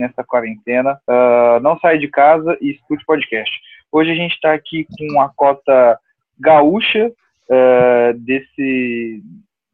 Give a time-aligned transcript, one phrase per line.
[0.00, 0.98] nessa quarentena.
[1.08, 3.50] Uh, não saia de casa e escute podcast.
[3.90, 5.98] Hoje a gente está aqui com a cota
[6.38, 7.10] gaúcha
[7.48, 9.22] uh, desse,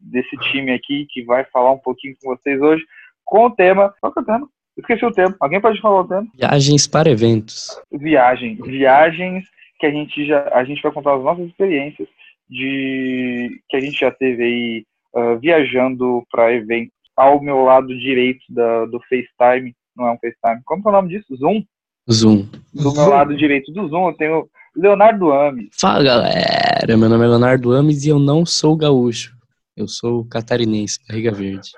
[0.01, 2.83] desse time aqui que vai falar um pouquinho com vocês hoje
[3.25, 3.95] com o tema.
[4.01, 4.49] Qual que é o tema?
[4.79, 5.37] Esqueci o tema.
[5.39, 6.27] Alguém pode falar o tema?
[6.35, 7.79] Viagens para eventos.
[7.93, 8.57] Viagem.
[8.63, 9.45] Viagens
[9.79, 12.09] que a gente já a gente vai contar as nossas experiências
[12.49, 18.43] de que a gente já teve aí uh, viajando para eventos ao meu lado direito
[18.49, 21.37] da, do FaceTime, não é um FaceTime, como é o nome disso?
[21.37, 21.63] Zoom?
[22.11, 22.49] Zoom.
[22.73, 25.69] Do meu lado direito do Zoom eu tenho Leonardo Ames.
[25.81, 29.35] Fala galera, meu nome é Leonardo Ames e eu não sou gaúcho,
[29.77, 31.71] eu sou catarinense, barriga verde.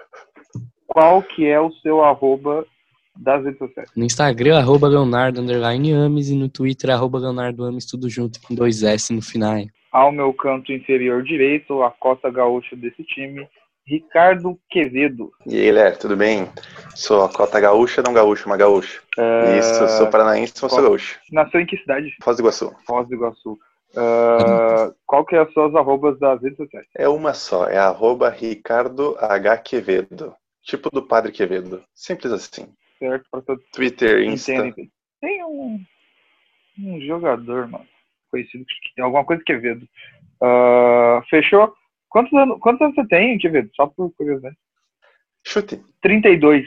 [0.87, 2.67] Qual que é o seu arroba
[3.15, 3.91] das redes sociais?
[3.95, 8.55] No Instagram, arroba Leonardo underline Ames e no Twitter, arroba Leonardo Ames, tudo junto com
[8.55, 9.63] dois S no final.
[9.93, 13.47] Ao meu canto inferior direito, a cota gaúcha desse time,
[13.87, 15.31] Ricardo Quevedo.
[15.47, 16.51] E aí, Léo, tudo bem?
[16.95, 19.03] Sou a cota gaúcha, não gaúcho, mas gaúcho.
[19.17, 19.59] Uh...
[19.59, 21.21] Isso, sou paranaense, mas sou gaúcho.
[21.31, 22.13] Nasceu em que cidade?
[22.21, 22.75] Foz do Iguaçu.
[22.85, 23.53] Foz do Iguaçu.
[23.93, 26.87] Uh, qual que é as suas arrobas das redes sociais?
[26.97, 29.59] É uma só, é arroba Ricardo H.
[29.59, 30.35] Quevedo.
[30.65, 31.85] Tipo do Padre Quevedo.
[31.95, 32.69] Simples assim.
[32.99, 33.65] Certo, para todos.
[33.73, 34.53] Twitter, Insta.
[34.53, 34.91] Entendem.
[35.21, 35.81] Tem um,
[36.81, 37.87] um jogador, mano,
[38.33, 38.65] conhecido
[38.97, 39.87] tem alguma coisa Quevedo.
[40.43, 41.73] Uh, fechou?
[42.17, 43.69] Quantos anos, quantos anos você tem, Quevedo?
[43.77, 44.57] Só por curiosidade.
[45.47, 45.85] Chute.
[46.01, 46.67] 32.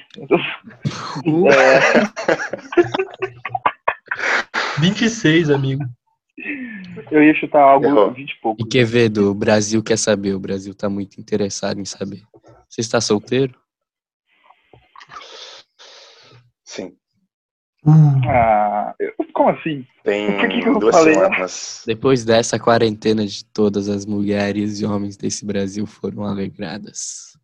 [1.25, 1.47] Uh.
[1.47, 1.79] É...
[4.79, 5.83] 26, amigo.
[7.09, 8.13] Eu ia chutar algo Errou.
[8.13, 8.61] 20 e pouco.
[8.61, 12.21] E Quevedo, o Brasil quer saber, o Brasil tá muito interessado em saber.
[12.69, 13.59] Você está solteiro?
[16.63, 16.95] Sim.
[17.85, 18.93] Ah,
[19.33, 19.85] como assim?
[20.03, 21.13] Tem que que duas falei?
[21.13, 21.83] semanas.
[21.85, 27.37] Depois dessa quarentena de todas as mulheres e homens desse Brasil foram alegradas.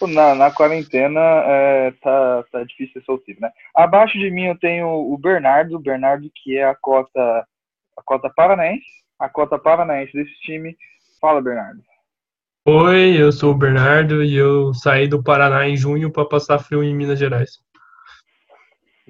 [0.00, 3.50] Na, na quarentena é, tá, tá difícil ser solteiro, né?
[3.72, 7.46] Abaixo de mim eu tenho o Bernardo, Bernardo que é a cota,
[7.96, 8.84] a cota paranaense,
[9.16, 10.76] a cota paranaense desse time.
[11.20, 11.80] Fala, Bernardo.
[12.66, 16.82] Oi, eu sou o Bernardo e eu saí do Paraná em junho para passar frio
[16.82, 17.60] em Minas Gerais.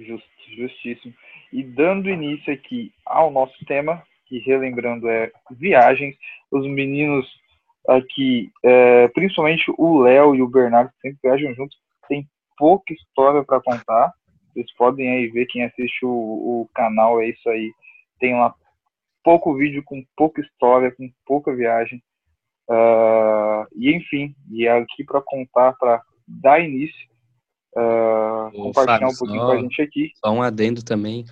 [0.04, 0.24] Just,
[0.56, 1.14] justíssimo.
[1.52, 6.16] E dando início aqui ao nosso tema, que relembrando é viagens,
[6.50, 7.26] os meninos
[7.88, 11.76] aqui, é, principalmente o Léo e o Bernardo, sempre viajam juntos,
[12.08, 12.26] tem
[12.56, 14.12] pouca história para contar.
[14.52, 17.72] Vocês podem aí ver, quem assiste o, o canal, é isso aí.
[18.20, 18.54] Tem lá
[19.24, 22.02] pouco vídeo com pouca história, com pouca viagem.
[22.68, 27.11] Uh, e enfim, e é aqui para contar, para dar início
[27.76, 30.10] uh, compartilhar Fábio, um pouquinho só, com a gente aqui.
[30.24, 31.24] Só um adendo também,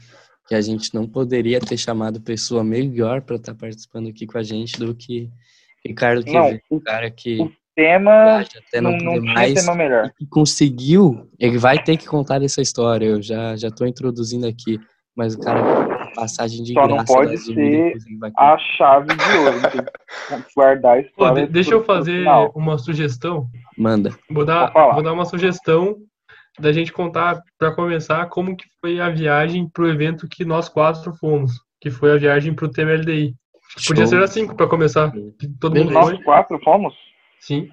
[0.49, 4.39] que a gente não poderia ter chamado pessoa melhor para estar tá participando aqui com
[4.39, 5.31] a gente do que
[5.85, 10.11] Ricardo que não, o cara que o tema até não, não, não mais, tema melhor.
[10.21, 13.07] E conseguiu, ele vai ter que contar essa história.
[13.07, 14.79] Eu já já estou introduzindo aqui,
[15.17, 17.95] mas o cara passagem de Só graça não pode ser
[18.37, 19.61] a chave de ouro.
[20.29, 21.47] Tem que guardar a história.
[21.47, 23.47] Pô, deixa eu fazer uma sugestão.
[23.79, 24.11] Manda.
[24.31, 25.97] Vou dar, vou dar uma sugestão
[26.59, 30.69] da gente contar, para começar, como que foi a viagem para o evento que nós
[30.69, 33.35] quatro fomos, que foi a viagem para o TMLDI.
[33.87, 35.13] Podia ser assim para começar.
[35.61, 36.23] Todo mundo nós foi.
[36.23, 36.95] quatro fomos?
[37.39, 37.71] Sim.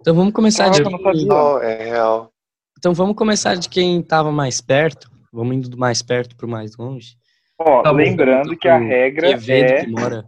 [0.00, 0.82] Então vamos começar de
[1.26, 2.32] não, é real.
[2.76, 5.08] Então vamos começar de quem estava mais perto.
[5.32, 7.16] Vamos indo do mais perto para o mais longe.
[7.58, 10.24] Ó, tá lembrando que a regra é que mora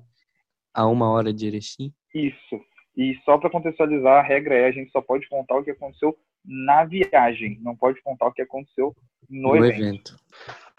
[0.75, 1.93] a uma hora de Erechim.
[2.15, 2.61] Isso.
[2.97, 6.17] E só para contextualizar, a regra é a gente só pode contar o que aconteceu
[6.45, 8.95] na viagem, não pode contar o que aconteceu
[9.29, 9.81] no, no evento.
[9.81, 10.17] evento.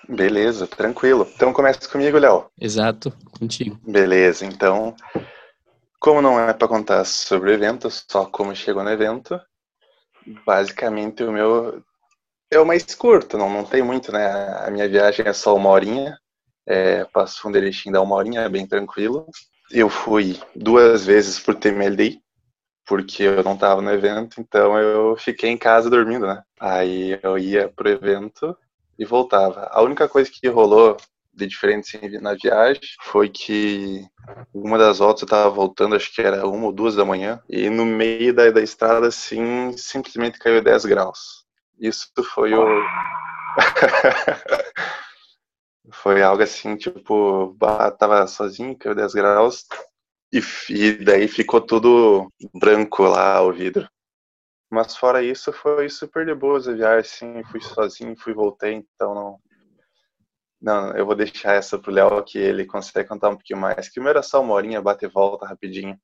[0.09, 1.27] Beleza, tranquilo.
[1.35, 2.45] Então começa comigo, Léo.
[2.59, 3.79] Exato, contigo.
[3.85, 4.95] Beleza, então,
[6.00, 9.39] como não é para contar sobre o evento, só como chegou no evento,
[10.45, 11.83] basicamente o meu
[12.51, 14.27] é o mais curto, não, não tem muito, né?
[14.66, 16.17] A minha viagem é só uma horinha,
[16.67, 19.27] é, passo Fundo Erechim dá uma horinha, é bem tranquilo.
[19.69, 22.20] Eu fui duas vezes por TMLD,
[22.91, 26.44] porque eu não estava no evento, então eu fiquei em casa dormindo, né?
[26.59, 28.53] Aí eu ia pro evento
[29.00, 29.69] e voltava.
[29.71, 30.98] A única coisa que rolou
[31.33, 34.06] de diferente assim, na viagem foi que
[34.54, 37.69] uma das voltas eu tava voltando, acho que era uma ou duas da manhã, e
[37.69, 41.45] no meio da, da estrada, assim, simplesmente caiu 10 graus.
[41.80, 42.65] Isso foi o.
[45.94, 47.56] foi algo assim, tipo,
[47.98, 49.65] tava sozinho, caiu 10 graus,
[50.31, 53.88] e, e daí ficou tudo branco lá o vidro.
[54.69, 59.13] Mas fora isso, foi super de boas a viagem, assim, fui sozinho, fui voltei, então
[59.13, 59.38] não.
[60.62, 63.89] Não, eu vou deixar essa pro Léo que ele consegue contar um pouquinho mais.
[63.89, 66.00] Que o meu era só uma horinha, bate e volta rapidinho.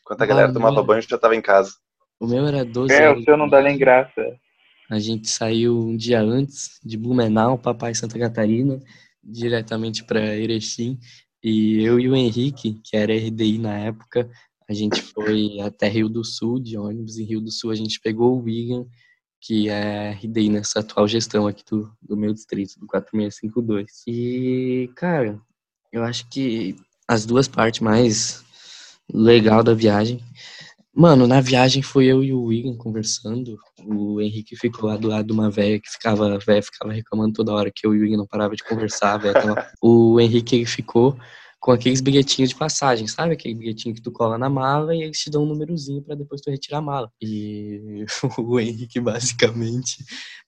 [0.00, 1.72] Enquanto a galera tomava banho, já tava em casa.
[2.20, 4.20] O meu era 12 É, o seu não dá nem graça.
[4.90, 8.80] A gente saiu um dia antes de Blumenau, Papai Santa Catarina,
[9.22, 10.98] diretamente para Erechim.
[11.44, 14.30] E eu e o Henrique, que era RDI na época,
[14.66, 17.18] a gente foi até Rio do Sul de ônibus.
[17.18, 18.86] Em Rio do Sul a gente pegou o Wigan,
[19.42, 24.04] que é RDI nessa atual gestão aqui do, do meu distrito, do 4652.
[24.06, 25.38] E, cara,
[25.92, 26.76] eu acho que
[27.06, 28.42] as duas partes mais
[29.12, 30.24] legal da viagem.
[30.96, 33.58] Mano, na viagem foi eu e o Wigan conversando.
[33.84, 37.52] O Henrique ficou lá do lado de uma velha que ficava, velha ficava reclamando toda
[37.52, 39.20] hora que eu e o Wigan não parava de conversar.
[39.20, 39.66] Tava...
[39.82, 41.18] o Henrique ficou
[41.64, 43.32] com aqueles bilhetinhos de passagem, sabe?
[43.32, 46.42] Aquele bilhetinho que tu cola na mala e eles te dão um númerozinho para depois
[46.42, 47.10] tu retirar a mala.
[47.20, 48.04] E
[48.38, 50.04] o Henrique, basicamente,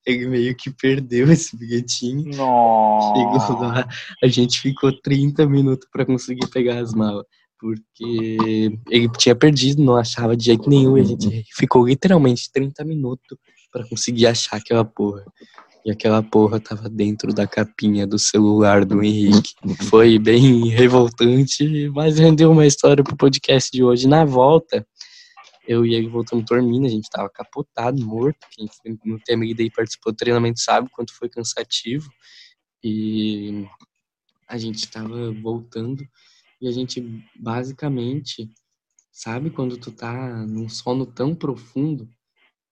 [0.07, 2.37] ele meio que perdeu esse bilhetinho.
[2.37, 3.19] Nossa.
[3.19, 3.89] Chegou lá,
[4.23, 7.25] a gente ficou 30 minutos para conseguir pegar as malas.
[7.59, 8.37] Porque
[8.91, 10.97] ele tinha perdido, não achava de jeito nenhum.
[10.97, 13.39] A gente ficou literalmente 30 minutos
[13.73, 15.25] para conseguir achar aquela porra.
[15.85, 19.55] E aquela porra tava dentro da capinha do celular do Henrique.
[19.89, 24.09] Foi bem revoltante, mas rendeu uma história pro podcast de hoje.
[24.09, 24.85] Na volta,
[25.67, 28.39] eu e ele voltamos dormindo, a gente tava capotado, morto.
[28.51, 28.69] Quem
[29.05, 32.11] no TMD e participou do treinamento sabe quanto foi cansativo.
[32.83, 33.65] E
[34.49, 36.05] a gente tava voltando
[36.61, 37.01] e a gente
[37.39, 38.51] basicamente,
[39.13, 42.09] sabe quando tu tá num sono tão profundo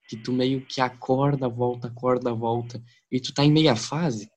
[0.09, 4.31] que tu meio que acorda, volta, acorda, volta, e tu tá em meia fase,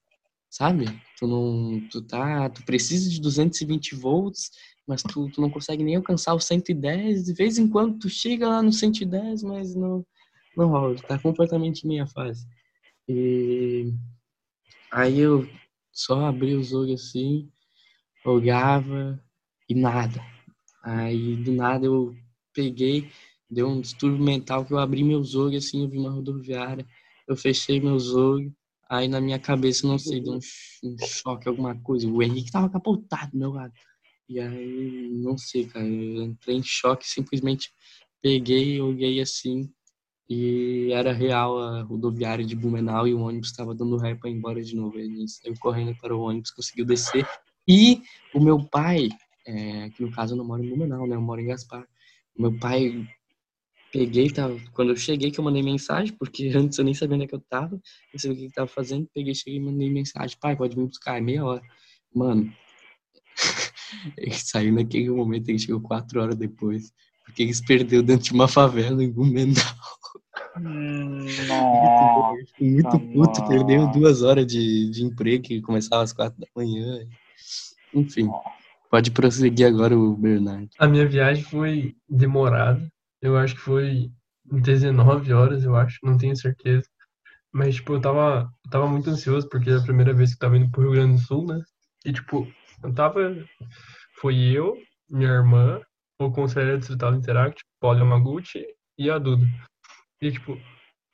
[0.50, 0.86] sabe?
[1.20, 4.52] Tu não, tu tá, tu precisa de 220 volts,
[4.88, 8.48] mas tu, tu não consegue nem alcançar o 110, de vez em quando tu chega
[8.48, 10.06] lá no 110, mas não,
[10.56, 12.48] não rola, tu tá completamente em meia fase.
[13.10, 13.94] E
[14.92, 15.48] aí eu
[15.92, 17.50] só abri os olhos assim,
[18.26, 19.22] olhava
[19.70, 20.22] e nada.
[20.84, 22.16] Aí do nada eu
[22.54, 23.10] peguei
[23.50, 26.86] deu um distúrbio mental que eu abri meus olhos assim, eu vi uma rodoviária,
[27.28, 28.52] eu fechei meus olhos,
[28.90, 30.40] aí na minha cabeça, não sei, deu um,
[30.84, 32.08] um choque, alguma coisa.
[32.08, 33.74] O Henrique tava capotado do meu lado.
[34.30, 37.72] E aí, não sei, cara, eu entrei em choque, simplesmente
[38.22, 39.70] peguei, olhei assim,
[40.30, 44.34] e era real a rodoviária de Blumenau e o ônibus estava dando ré para ir
[44.34, 45.00] embora de novo.
[45.00, 47.26] Ele saiu correndo para o ônibus, conseguiu descer.
[47.66, 48.02] E
[48.34, 49.08] o meu pai,
[49.48, 51.16] é, que no caso eu não moro em Blumenau, né?
[51.16, 51.88] Eu moro em Gaspar.
[52.38, 53.08] Meu pai
[53.92, 57.26] Peguei, tava, quando eu cheguei que eu mandei mensagem, porque antes eu nem sabia onde
[57.26, 57.80] é que eu tava,
[58.14, 60.86] não sabia o que eu tava fazendo, peguei, cheguei e mandei mensagem, pai, pode me
[60.86, 61.62] buscar, é meia hora.
[62.14, 62.52] Mano,
[64.18, 66.92] ele saiu naquele momento, ele chegou quatro horas depois,
[67.26, 69.56] porque eles perdeu dentro de uma favela em Blumenau.
[72.60, 77.08] Muito, muito puto, perdeu duas horas de, de emprego, que começava às quatro da manhã.
[77.94, 78.30] Enfim,
[78.90, 80.70] pode prosseguir agora o Bernardo.
[80.80, 82.86] A minha viagem foi demorada,
[83.22, 84.12] eu acho que foi
[84.46, 86.88] 19 horas, eu acho, não tenho certeza.
[87.52, 90.40] Mas, tipo, eu tava, eu tava muito ansioso, porque era a primeira vez que eu
[90.40, 91.60] tava indo pro Rio Grande do Sul, né?
[92.06, 92.48] E, tipo,
[92.84, 93.36] eu tava.
[94.20, 94.76] Foi eu,
[95.10, 95.82] minha irmã,
[96.20, 98.66] o conselheiro distrital Interact, Paulo Yamaguchi
[98.98, 99.46] e a Duda.
[100.22, 100.58] E, tipo,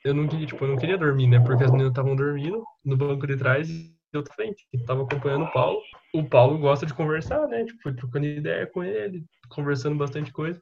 [0.04, 1.40] eu não queria, tipo, eu não queria dormir, né?
[1.40, 3.68] Porque as meninas estavam dormindo no banco de trás
[4.16, 4.66] eu frente.
[4.72, 5.80] Eu tava acompanhando o Paulo.
[6.12, 7.64] O Paulo gosta de conversar, né?
[7.64, 10.60] Tipo, trocando ideia com ele, conversando bastante coisa.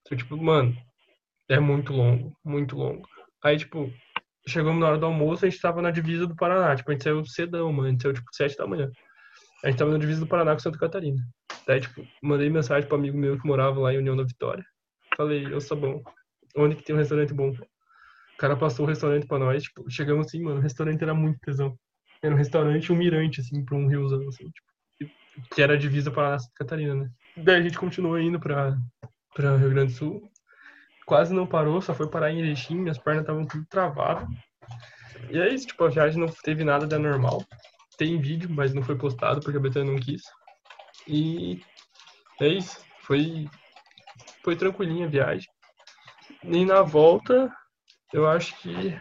[0.00, 0.76] Então, tipo, mano,
[1.48, 3.08] é muito longo, muito longo.
[3.42, 3.90] Aí, tipo,
[4.46, 6.74] chegamos na hora do almoço, a gente tava na divisa do Paraná.
[6.74, 7.88] Tipo, a gente saiu cedão, mano.
[7.88, 8.90] A gente saiu, tipo, sete da manhã.
[9.64, 11.22] A gente tava na divisa do Paraná com Santa Catarina.
[11.66, 14.64] Daí, tipo, mandei mensagem pro amigo meu que morava lá em União da Vitória.
[15.16, 16.02] Falei, eu sou bom.
[16.56, 17.50] Onde que tem um restaurante bom?
[17.50, 21.38] O cara passou o restaurante pra nós, tipo, chegamos assim, mano, o restaurante era muito
[21.40, 21.78] tesão.
[22.22, 24.72] Era um restaurante um mirante, assim, pra um riozão, assim, tipo,
[25.54, 27.10] que era a divisa para Santa Catarina, né?
[27.36, 28.76] Daí a gente continuou indo pra,
[29.34, 30.30] para Rio Grande do Sul.
[31.06, 34.28] Quase não parou, só foi parar em Erechim, minhas pernas estavam tudo travadas.
[35.30, 37.44] E é isso, tipo, a viagem não teve nada de anormal.
[37.98, 40.22] Tem vídeo, mas não foi postado porque a Betânia não quis.
[41.08, 41.60] E
[42.40, 43.48] é isso, foi,
[44.44, 45.48] foi tranquilinha a viagem.
[46.44, 47.52] E na volta,
[48.12, 48.96] eu acho que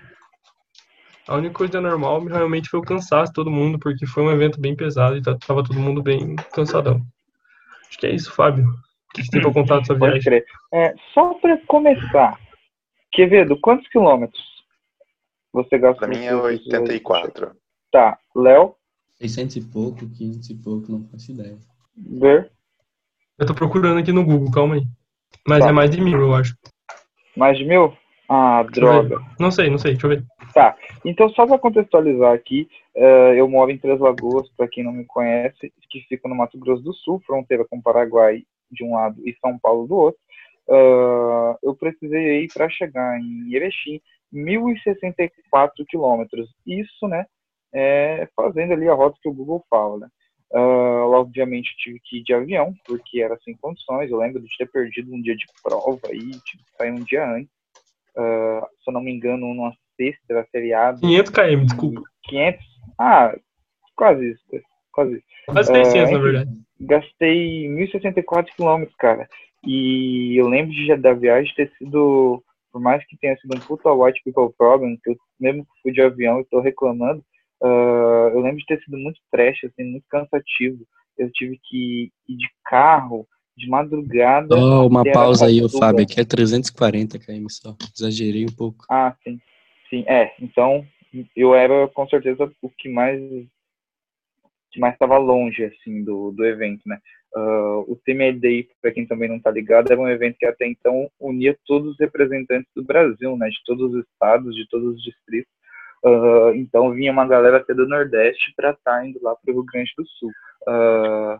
[1.31, 4.59] a única coisa normal realmente foi o cansaço de todo mundo, porque foi um evento
[4.59, 7.01] bem pesado e tava todo mundo bem cansadão.
[7.88, 8.65] Acho que é isso, Fábio.
[8.67, 10.21] O que você tem para contar dessa viagem?
[10.21, 10.45] Pode crer.
[10.73, 12.38] É, só para começar,
[13.11, 14.43] Quevedo, quantos quilômetros
[15.53, 16.09] você gastou?
[16.09, 17.55] Para mim é 84.
[17.91, 18.17] Tá.
[18.35, 18.75] Léo?
[19.11, 21.57] 600 e pouco, 500 e pouco, não faço ideia.
[21.95, 22.51] Ver?
[23.38, 24.83] Eu tô procurando aqui no Google, calma aí.
[25.47, 25.69] Mas tá.
[25.69, 26.57] é mais de mil, eu acho.
[27.38, 27.95] Mais de mil?
[28.33, 29.19] Ah, droga.
[29.38, 30.23] Não sei, não sei, deixa eu ver.
[30.53, 30.77] Tá.
[31.03, 35.03] Então, só para contextualizar aqui, uh, eu moro em Três Lagoas, para quem não me
[35.03, 39.21] conhece, que fica no Mato Grosso do Sul, fronteira com o Paraguai de um lado
[39.27, 40.21] e São Paulo do outro,
[40.69, 44.00] uh, eu precisei ir para chegar em Erechim
[44.33, 46.50] 1.064 quilômetros.
[46.65, 47.25] Isso, né,
[47.73, 50.07] é, fazendo ali a rota que o Google fala, né.
[50.53, 54.09] Uh, obviamente tive que ir de avião, porque era sem condições.
[54.09, 57.29] Eu lembro de ter perdido um dia de prova aí, tive que sair um dia
[57.29, 57.61] antes.
[58.18, 61.00] Uh, se eu não me engano, numa sexta, era feriado.
[61.01, 62.01] 500 km, desculpa.
[62.25, 62.65] 500?
[63.00, 63.36] Ah,
[63.96, 64.44] quase isso.
[64.91, 65.25] Quase isso.
[65.46, 66.51] Quase 600, uh, na verdade.
[66.80, 69.27] Gastei 1.064 quilômetros, cara.
[69.65, 73.91] E eu lembro de, da viagem ter sido, por mais que tenha sido um puta
[73.94, 77.24] white people problem, que eu mesmo fui de avião e tô reclamando,
[77.62, 80.84] uh, eu lembro de ter sido muito trash, assim, muito cansativo.
[81.18, 83.27] Eu tive que ir de carro,
[83.62, 84.56] de madrugada.
[84.56, 87.75] Oh, uma pausa aí, Fábio, aqui é 340 km só.
[87.96, 88.86] Exagerei um pouco.
[88.89, 89.39] Ah, sim.
[89.89, 90.34] Sim, é.
[90.41, 90.86] Então,
[91.36, 93.22] eu era com certeza o que mais
[94.72, 96.98] que mais estava longe assim do, do evento, né?
[97.36, 101.10] Uh, o TMLDI, para quem também não está ligado, era um evento que até então
[101.20, 103.50] unia todos os representantes do Brasil, né?
[103.50, 105.51] De todos os estados, de todos os distritos.
[106.03, 109.56] Uh, então vinha uma galera até do Nordeste para estar tá indo lá para o
[109.56, 110.32] Rio Grande do Sul.
[110.68, 111.38] Uh,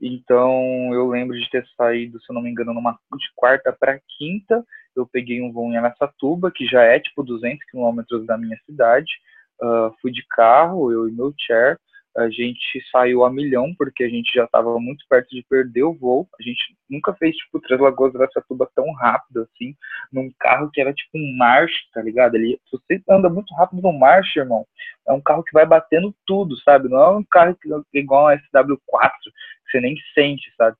[0.00, 4.00] então eu lembro de ter saído, se eu não me engano, numa de quarta para
[4.16, 4.64] quinta.
[4.94, 9.10] Eu peguei um voo em Aracatuba, que já é tipo 200 quilômetros da minha cidade.
[9.60, 11.78] Uh, fui de carro, eu e meu chair
[12.18, 15.94] a gente saiu a milhão, porque a gente já estava muito perto de perder o
[15.94, 16.28] voo.
[16.38, 19.74] A gente nunca fez, tipo, Três Lagoas Aracatuba tão rápido, assim,
[20.12, 22.34] num carro que era tipo um march, tá ligado?
[22.34, 24.66] Ele, se você anda muito rápido no march, irmão,
[25.06, 26.88] é um carro que vai batendo tudo, sabe?
[26.88, 28.78] Não é um carro que, igual a SW4,
[29.64, 30.76] que você nem sente, sabe?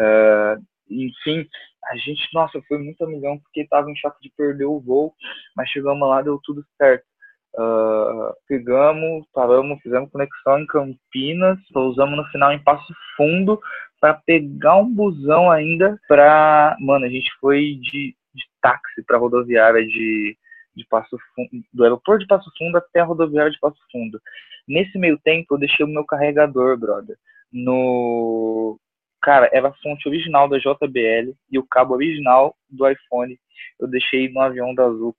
[0.00, 1.48] Uh, enfim,
[1.84, 5.14] a gente, nossa, foi muito a milhão porque tava em choque de perder o voo,
[5.56, 7.04] mas chegamos lá, deu tudo certo.
[7.52, 13.60] Uh, pegamos, paramos, fizemos conexão em Campinas, pousamos no final em Passo Fundo
[14.00, 19.84] para pegar um busão ainda para, mano, a gente foi de, de táxi para rodoviária
[19.84, 20.36] de,
[20.74, 24.20] de Passo Fundo, do aeroporto de Passo Fundo até a rodoviária de Passo Fundo.
[24.66, 27.16] Nesse meio tempo eu deixei o meu carregador, brother,
[27.52, 28.78] no
[29.20, 33.38] cara, era a fonte original da JBL e o cabo original do iPhone
[33.78, 35.14] eu deixei no avião da Azul.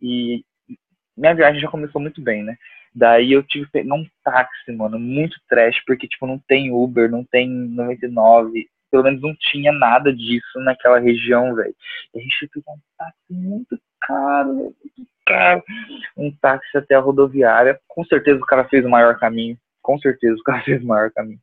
[0.00, 0.44] E
[1.16, 2.56] minha viagem já começou muito bem, né?
[2.94, 7.10] Daí eu tive que pegar um táxi, mano, muito trash, porque, tipo, não tem Uber,
[7.10, 11.74] não tem 99, pelo menos não tinha nada disso naquela região, velho.
[12.14, 15.62] E a gente pegou um táxi muito caro, muito caro.
[16.16, 17.80] Um táxi até a rodoviária.
[17.88, 19.58] Com certeza o cara fez o maior caminho.
[19.82, 21.40] Com certeza o cara fez o maior caminho.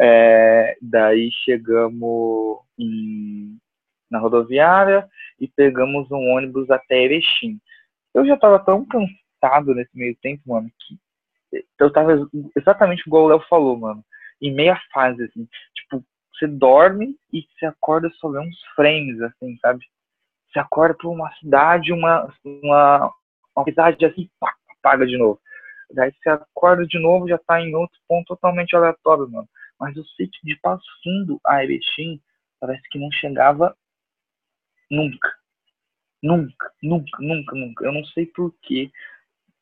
[0.00, 3.58] É, daí chegamos em,
[4.10, 5.06] na rodoviária
[5.38, 7.58] e pegamos um ônibus até Erechim.
[8.14, 10.98] Eu já tava tão cansado nesse meio tempo, mano, que
[11.78, 12.12] eu tava
[12.56, 14.04] exatamente igual o Léo falou, mano.
[14.40, 15.48] Em meia fase, assim.
[15.74, 19.84] Tipo, você dorme e você acorda só vê uns frames, assim, sabe?
[20.50, 23.12] Você acorda por uma cidade, uma, uma,
[23.56, 25.40] uma cidade assim, pá, apaga de novo.
[25.92, 29.48] Daí você acorda de novo, já tá em outro ponto totalmente aleatório, mano.
[29.78, 32.20] Mas o sítio de Passo Fundo a Erechim
[32.60, 33.76] parece que não chegava
[34.90, 35.32] nunca.
[36.24, 37.84] Nunca, nunca, nunca, nunca.
[37.84, 38.90] Eu não sei porquê.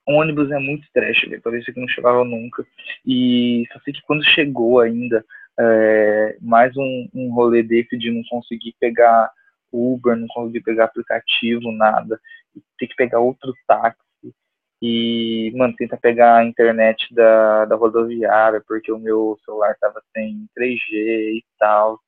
[0.06, 1.42] Ônibus é muito trash, velho.
[1.42, 2.64] Parecia que não chegava nunca.
[3.04, 5.24] E só sei que quando chegou ainda,
[5.58, 9.32] é, mais um, um rolê desse de não conseguir pegar
[9.72, 12.20] Uber, não conseguir pegar aplicativo, nada.
[12.78, 13.98] Ter que pegar outro táxi.
[14.80, 20.46] E, mano, tenta pegar a internet da, da rodoviária, porque o meu celular tava sem
[20.56, 21.98] 3G e tal.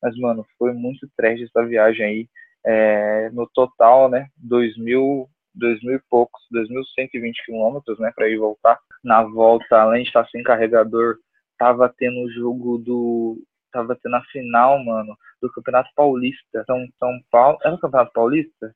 [0.00, 2.28] Mas, mano, foi muito trash essa viagem aí.
[2.64, 8.78] É, no total, né, 2.000, 2.000 e poucos, 2.120 quilômetros, né, para ir voltar.
[9.02, 11.16] Na volta, além de estar sem carregador,
[11.58, 13.38] tava tendo o jogo do,
[13.72, 16.64] tava tendo a final, mano, do Campeonato Paulista.
[16.66, 18.74] São, São Paulo, era o Campeonato Paulista?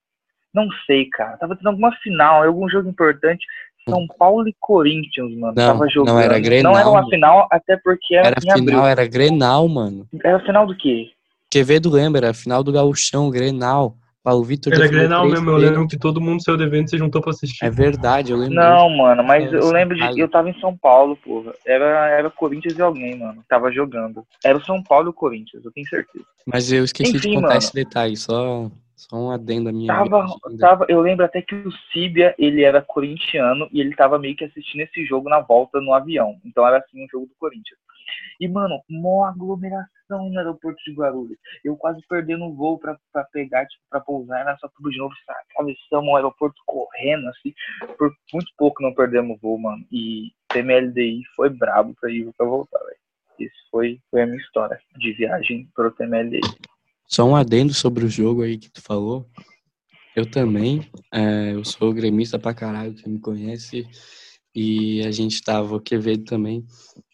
[0.55, 1.37] Não sei, cara.
[1.39, 3.45] Tava tendo alguma final, algum jogo importante.
[3.89, 5.55] São Paulo e Corinthians, mano.
[5.57, 6.15] Não, tava jogando.
[6.15, 6.73] não era Grenal.
[6.73, 8.67] Não era uma final, até porque era, Era em abril.
[8.67, 10.07] final, era Grenal, mano.
[10.23, 11.11] Era final do quê?
[11.53, 13.95] Quevedo lembra, a final do Gauchão, Grenal.
[14.23, 16.97] Paulo Vitor Era Grenal mesmo, eu lembro que todo mundo saiu do evento e se
[16.97, 17.63] juntou pra assistir.
[17.63, 18.55] É verdade, eu lembro.
[18.55, 20.19] Não, mano, mas É, eu lembro de.
[20.19, 21.53] Eu tava em São Paulo, porra.
[21.67, 23.45] Era, era Corinthians e alguém, mano.
[23.47, 24.25] Tava jogando.
[24.43, 26.25] Era o São Paulo e o Corinthians, eu tenho certeza.
[26.47, 27.59] Mas eu esqueci de Enfim, contar mano.
[27.59, 29.93] esse detalhe, só, só um adendo à minha.
[29.93, 30.27] Tava,
[30.59, 34.45] tava, eu lembro até que o Síbia, ele era corintiano e ele tava meio que
[34.45, 36.37] assistindo esse jogo na volta no avião.
[36.47, 37.79] Então era assim um jogo do Corinthians.
[38.41, 41.39] E, mano, mó aglomeração no aeroporto de Guarulhos.
[41.65, 45.15] Eu quase perdendo o voo pra, pra pegar, tipo, pra pousar nessa tudo de novo.
[45.51, 47.55] Atravessamos o aeroporto correndo, assim.
[47.97, 49.85] Por muito pouco não perdemos o voo, mano.
[49.91, 52.97] E TMLDI foi brabo pra ir pra voltar, velho.
[53.39, 56.41] Isso foi, foi a minha história de viagem pro TMLDI.
[57.07, 59.27] Só um adendo sobre o jogo aí que tu falou.
[60.15, 60.87] Eu também.
[61.13, 63.87] É, eu sou gremista pra caralho, quem me conhece.
[64.55, 66.67] E a gente tava, o Quevedo também.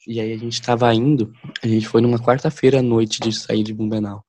[0.06, 1.32] E aí a gente tava indo.
[1.62, 4.24] A gente foi numa quarta-feira à noite de sair de Blumenau.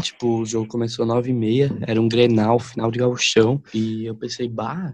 [0.00, 3.62] Tipo, o jogo começou nove e meia, era um Grenal, final de gauchão.
[3.74, 4.92] E eu pensei, bah,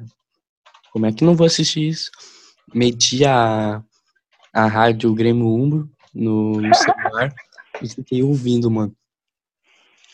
[0.93, 2.11] como é que não vou assistir isso?
[2.75, 3.83] Meti a,
[4.52, 7.33] a rádio Grêmio Umbro no, no celular
[7.81, 8.95] e fiquei ouvindo, mano.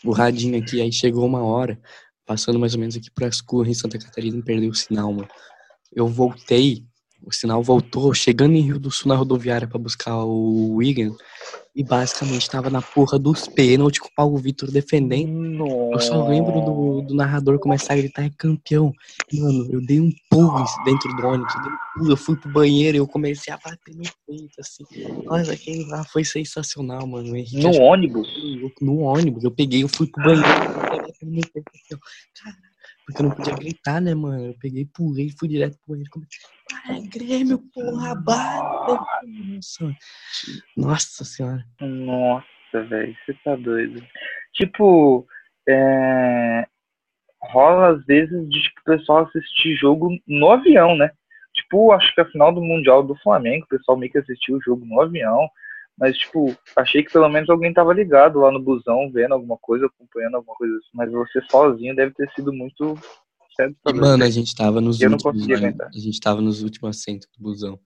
[0.03, 1.79] O radinho aqui, aí chegou uma hora,
[2.25, 5.27] passando mais ou menos aqui pras curras em Santa Catarina, perdeu o sinal, mano.
[5.91, 6.85] Eu voltei,
[7.25, 11.11] o sinal voltou, chegando em Rio do Sul na rodoviária para buscar o Wigan,
[11.75, 15.57] e basicamente tava na porra dos pênaltis com o Paulo Vitor defendendo.
[15.57, 15.93] Nossa.
[15.93, 18.93] Eu só lembro do, do narrador começar a gritar, é campeão.
[19.33, 22.51] Mano, eu dei um pulo dentro do ônibus, eu dei um pulo, eu fui pro
[22.51, 24.85] banheiro e eu comecei a bater no peito, assim.
[25.25, 27.35] Nossa, aquele lá foi sensacional, mano.
[27.35, 28.27] Henrique No ônibus?
[28.79, 30.45] no ônibus, eu peguei, eu fui pro banheiro.
[30.45, 31.05] Caralho,
[33.05, 34.47] porque eu não podia gritar, né, mano?
[34.47, 36.39] Eu peguei, pulei, fui direto pro banheiro, comecei,
[36.73, 39.03] ah, Grêmio, porra, bate!
[39.23, 39.95] Nossa,
[40.75, 41.63] nossa senhora.
[41.79, 44.03] Nossa, velho, você tá doido.
[44.53, 45.27] Tipo,
[45.67, 46.67] é,
[47.41, 51.11] rola às vezes de tipo, o pessoal assistir jogo no avião, né?
[51.53, 54.61] Tipo, acho que a final do Mundial do Flamengo, o pessoal meio que assistiu o
[54.61, 55.47] jogo no avião.
[55.97, 59.85] Mas, tipo, achei que pelo menos alguém tava ligado lá no busão, vendo alguma coisa,
[59.85, 60.89] acompanhando alguma coisa assim.
[60.93, 62.97] Mas você sozinho deve ter sido muito.
[63.55, 67.27] Certo, E, mano, a gente tava nos Eu últimos, a gente tava nos últimos assentos
[67.37, 67.79] do busão.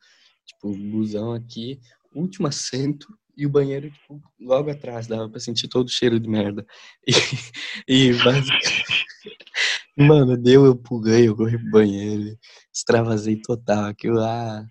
[0.43, 1.79] Tipo, o busão aqui,
[2.13, 6.27] último assento e o banheiro, tipo, logo atrás, dava pra sentir todo o cheiro de
[6.27, 6.65] merda.
[7.07, 7.11] E,
[7.87, 9.05] e basicamente,
[9.95, 12.35] mano, deu, eu pulei, eu corri pro banheiro,
[12.73, 13.85] extravasei total.
[13.85, 14.65] Aquilo lá,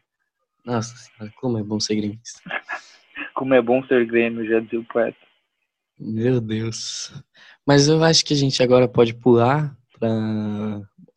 [0.66, 2.40] nossa senhora, como é bom ser gremista.
[3.38, 5.16] Como é bom ser Grêmio, já dizia o poeta.
[5.96, 7.12] Meu Deus.
[7.64, 10.10] Mas eu acho que a gente agora pode pular pra.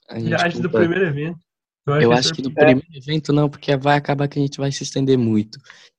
[0.08, 1.40] A gente Viagem do primeiro evento.
[1.88, 4.72] Eu acho é- que no primeiro evento não, porque vai acabar que a gente vai
[4.72, 5.58] se estender muito.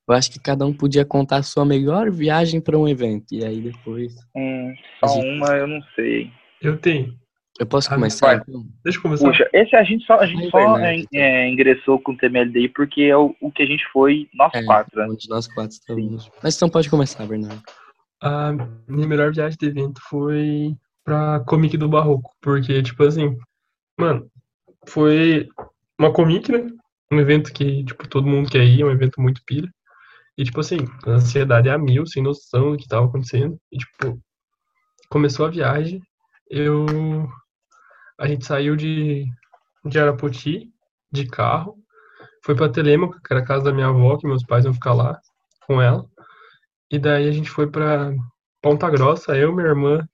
[0.08, 3.34] Eu acho que cada um podia contar a sua melhor viagem para um evento.
[3.34, 4.14] E aí depois.
[4.36, 6.30] Hum, só gente- uma eu não sei.
[6.60, 7.18] Eu tenho.
[7.62, 8.26] Eu posso Ah, começar?
[8.26, 8.36] vai.
[8.38, 8.64] então?
[8.82, 9.28] Deixa eu começar.
[9.28, 11.08] Puxa, esse a gente só, a gente só é, então.
[11.20, 14.64] é, ingressou com o TMLDI porque é o, o que a gente foi, nós É,
[14.64, 15.06] quatro, né?
[15.28, 16.28] nós quatro estamos.
[16.42, 17.62] Mas então pode começar, Bernardo.
[18.20, 18.52] A
[18.88, 22.32] minha melhor viagem de evento foi pra Comic do Barroco.
[22.40, 23.36] Porque, tipo assim,
[23.96, 24.26] mano,
[24.88, 25.48] foi
[25.96, 26.68] uma Comic, né?
[27.12, 29.68] Um evento que, tipo, todo mundo quer ir, é um evento muito pilha.
[30.36, 33.56] E, tipo assim, a ansiedade é a mil, sem noção do que tava acontecendo.
[33.70, 34.18] E, tipo,
[35.08, 36.00] começou a viagem,
[36.50, 36.86] eu.
[38.18, 39.24] A gente saiu de,
[39.84, 39.98] de
[41.12, 41.76] de carro,
[42.44, 44.94] foi pra Telêmaco, que era a casa da minha avó, que meus pais iam ficar
[44.94, 45.20] lá
[45.66, 46.04] com ela.
[46.90, 48.12] E daí a gente foi pra
[48.60, 50.06] Ponta Grossa, eu, minha irmã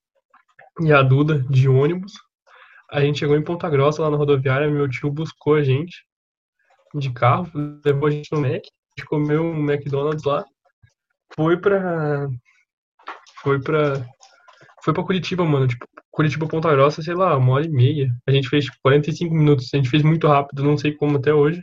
[0.81, 2.13] e a Duda, de ônibus.
[2.91, 6.05] A gente chegou em Ponta Grossa, lá na rodoviária, meu tio buscou a gente
[6.95, 7.51] de carro,
[7.85, 10.45] levou a gente no Mac, a gente comeu um McDonald's lá,
[11.35, 12.29] foi pra.
[13.43, 14.05] Foi pra.
[14.83, 15.67] Foi pra Curitiba, mano.
[15.69, 15.87] Tipo,
[16.19, 18.13] Curitiba Ponta Grossa, sei lá, uma hora e meia.
[18.27, 21.33] A gente fez tipo 45 minutos, a gente fez muito rápido, não sei como até
[21.33, 21.63] hoje.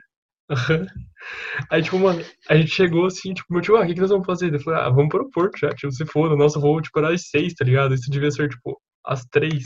[1.69, 4.11] Aí, tipo, mano, a gente chegou assim, tipo, meu tio, ah, o que, que nós
[4.11, 4.53] vamos fazer?
[4.53, 7.13] Eu falei, ah, vamos pro aeroporto já, tipo, se for, o nosso voo, tipo, era
[7.13, 7.93] às seis, tá ligado?
[7.93, 9.65] Isso devia ser, tipo, às três.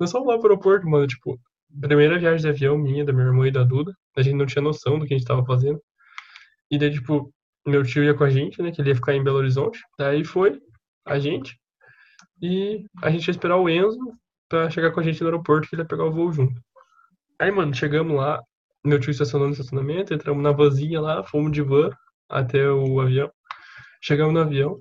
[0.00, 1.38] Nós fomos lá pro aeroporto, mano, tipo,
[1.80, 4.60] primeira viagem de avião minha, da minha irmã e da Duda, a gente não tinha
[4.60, 5.80] noção do que a gente tava fazendo.
[6.68, 7.32] E daí, tipo,
[7.64, 9.78] meu tio ia com a gente, né, que ele ia ficar em Belo Horizonte.
[9.96, 10.58] Daí foi
[11.06, 11.56] a gente,
[12.40, 13.98] e a gente ia esperar o Enzo
[14.48, 16.60] pra chegar com a gente no aeroporto, que ele ia pegar o voo junto.
[17.38, 18.42] Aí, mano, chegamos lá,
[18.84, 21.90] meu tio estacionou no estacionamento, entramos na vanzinha lá, fomos de van
[22.28, 23.30] até o avião.
[24.02, 24.78] Chegamos no avião,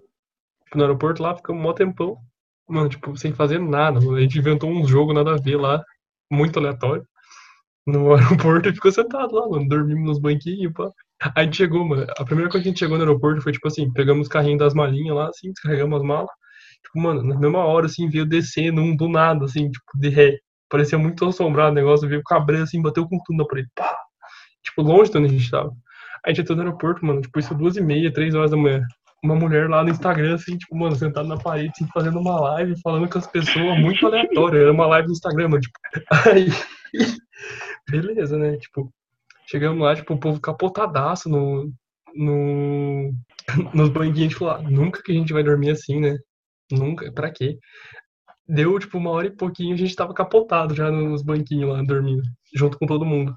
[0.73, 2.17] no aeroporto lá, ficamos mó tempão.
[2.67, 3.99] Mano, tipo, sem fazer nada.
[3.99, 5.83] A gente inventou um jogo nada a ver lá,
[6.31, 7.05] muito aleatório.
[7.85, 9.67] No aeroporto e ficou sentado lá, mano.
[9.67, 10.89] Dormimos nos banquinhos, pá.
[11.21, 12.05] Aí a gente chegou, mano.
[12.17, 14.59] A primeira coisa que a gente chegou no aeroporto foi, tipo assim, pegamos os carrinhos
[14.59, 16.29] das malinhas lá, assim, descarregamos as malas.
[16.83, 20.37] Tipo, mano, na mesma hora, assim, veio descendo um do nada, assim, tipo, de ré.
[20.69, 23.69] Parecia muito assombrado o negócio, veio cabreiro, assim, bateu com tudo na parede.
[23.75, 23.95] Pá!
[24.63, 25.71] Tipo, longe de onde a gente tava.
[26.25, 28.81] A gente entrou no aeroporto, mano, tipo, isso duas e meia, três horas da manhã.
[29.23, 32.79] Uma mulher lá no Instagram, assim, tipo, mano, sentada na parede, assim, fazendo uma live,
[32.81, 34.61] falando com as pessoas, muito aleatório.
[34.61, 35.79] Era uma live no Instagram, mano, tipo.
[36.29, 36.49] Aí.
[37.89, 38.57] Beleza, né?
[38.57, 38.91] Tipo,
[39.47, 41.71] chegamos lá, tipo, o povo capotadaço no.
[42.15, 43.11] no
[43.73, 46.17] nos banquinhos, tipo, lá, nunca que a gente vai dormir assim, né?
[46.71, 47.57] Nunca, pra quê?
[48.47, 52.23] Deu, tipo, uma hora e pouquinho, a gente tava capotado já nos banquinhos lá, dormindo,
[52.55, 53.35] junto com todo mundo.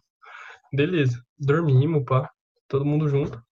[0.72, 2.30] Beleza, dormimos, pá,
[2.68, 3.42] todo mundo junto.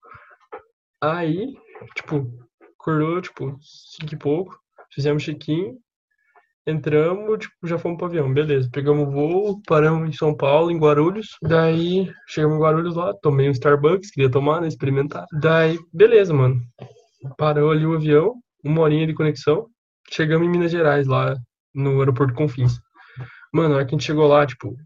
[1.02, 1.54] Aí,
[1.94, 2.30] tipo,
[2.78, 4.58] acordou, tipo, cinco e pouco,
[4.90, 5.78] fizemos check-in,
[6.66, 8.68] Entramos, tipo, já fomos pro avião, beleza.
[8.70, 11.36] Pegamos voo, paramos em São Paulo, em Guarulhos.
[11.42, 15.26] Daí, chegamos em Guarulhos lá, tomei um Starbucks, queria tomar, né, experimentar.
[15.40, 16.60] Daí, beleza, mano.
[17.36, 19.66] Parou ali o avião, uma horinha de conexão.
[20.10, 21.36] Chegamos em Minas Gerais, lá
[21.74, 22.80] no aeroporto Confins.
[23.52, 24.76] Mano, a hora que a gente chegou lá, tipo,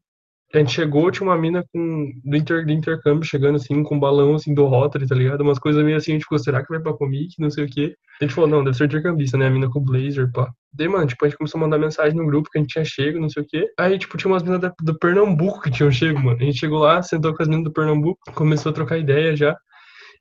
[0.54, 4.00] a gente chegou, tinha uma mina com, do, inter, do intercâmbio chegando assim, com um
[4.00, 5.40] balão assim do Rotary, tá ligado?
[5.40, 7.34] Umas coisas meio assim, a gente ficou, será que vai pra Comic?
[7.40, 7.96] Não sei o quê.
[8.20, 9.48] A gente falou, não, deve ser intercambista, né?
[9.48, 10.48] A mina com blazer, pá.
[10.72, 12.84] Daí, mano, tipo, a gente começou a mandar mensagem no grupo que a gente tinha
[12.84, 13.66] chego, não sei o quê.
[13.78, 16.38] Aí, tipo, tinha umas minas do Pernambuco que tinham chego, mano.
[16.40, 19.56] A gente chegou lá, sentou com as minas do Pernambuco, começou a trocar ideia já.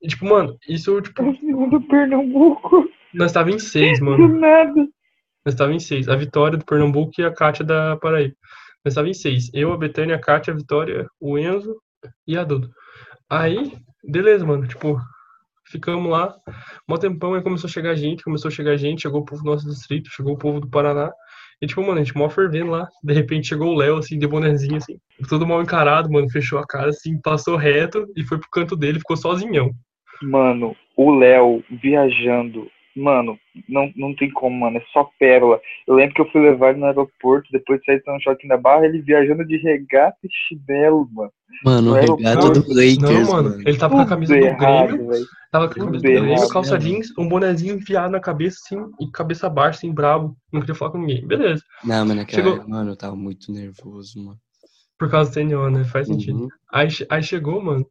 [0.02, 1.24] E, tipo, mano, isso, tipo.
[1.70, 2.90] do Pernambuco.
[3.14, 4.40] Nós tava em seis, Do mano.
[4.40, 4.88] nada.
[5.46, 6.08] Nós tava em seis.
[6.08, 8.36] A Vitória do Pernambuco e a Kátia da Paraíba.
[8.84, 9.50] Nós tava em seis.
[9.54, 11.76] Eu, a Betânia, a Kátia, a Vitória, o Enzo
[12.28, 12.70] e a Duda.
[13.30, 13.72] Aí,
[14.04, 14.68] beleza, mano.
[14.68, 15.00] Tipo,
[15.66, 16.36] ficamos lá.
[16.88, 19.52] Mó tempão, aí começou a chegar gente, começou a chegar gente, chegou o povo do
[19.52, 21.12] nosso distrito, chegou o povo do Paraná.
[21.62, 22.88] E, tipo, mano, a gente mó fervendo lá.
[23.04, 24.98] De repente chegou o Léo, assim, de bonezinho, assim.
[25.30, 26.30] Todo mal encarado, mano.
[26.30, 29.72] Fechou a cara, assim, passou reto e foi pro canto dele, ficou sozinhão.
[30.22, 32.70] Mano, o Léo viajando.
[32.96, 34.78] Mano, não, não tem como, mano.
[34.78, 35.60] É só pérola.
[35.88, 38.48] Eu lembro que eu fui levar ele no aeroporto, depois de sair do São Joaquim
[38.48, 41.32] da Barra, ele viajando de regata e chinelo, mano.
[41.66, 43.64] Mano, o regata do Lakers, Não, mano, mano.
[43.68, 45.26] ele tava com a camisa do errado, Grêmio, velho.
[45.52, 48.20] tava com a Tudo camisa do Grêmio, errado, calça né, jeans, um bonezinho enfiado na
[48.20, 50.36] cabeça, assim, e cabeça baixa, assim, brabo.
[50.52, 51.26] Não queria falar com ninguém.
[51.26, 51.64] Beleza.
[51.84, 54.38] Não, naquela Chegou- mano, eu tava muito nervoso, mano.
[55.00, 55.84] Por causa do TNO, né?
[55.86, 56.42] Faz sentido.
[56.44, 56.48] Uhum.
[56.72, 57.86] Aí, che- aí chegou, mano.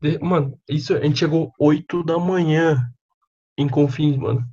[0.00, 2.78] de- mano, isso, a gente chegou 8 da manhã
[3.58, 4.44] em Confins, mano.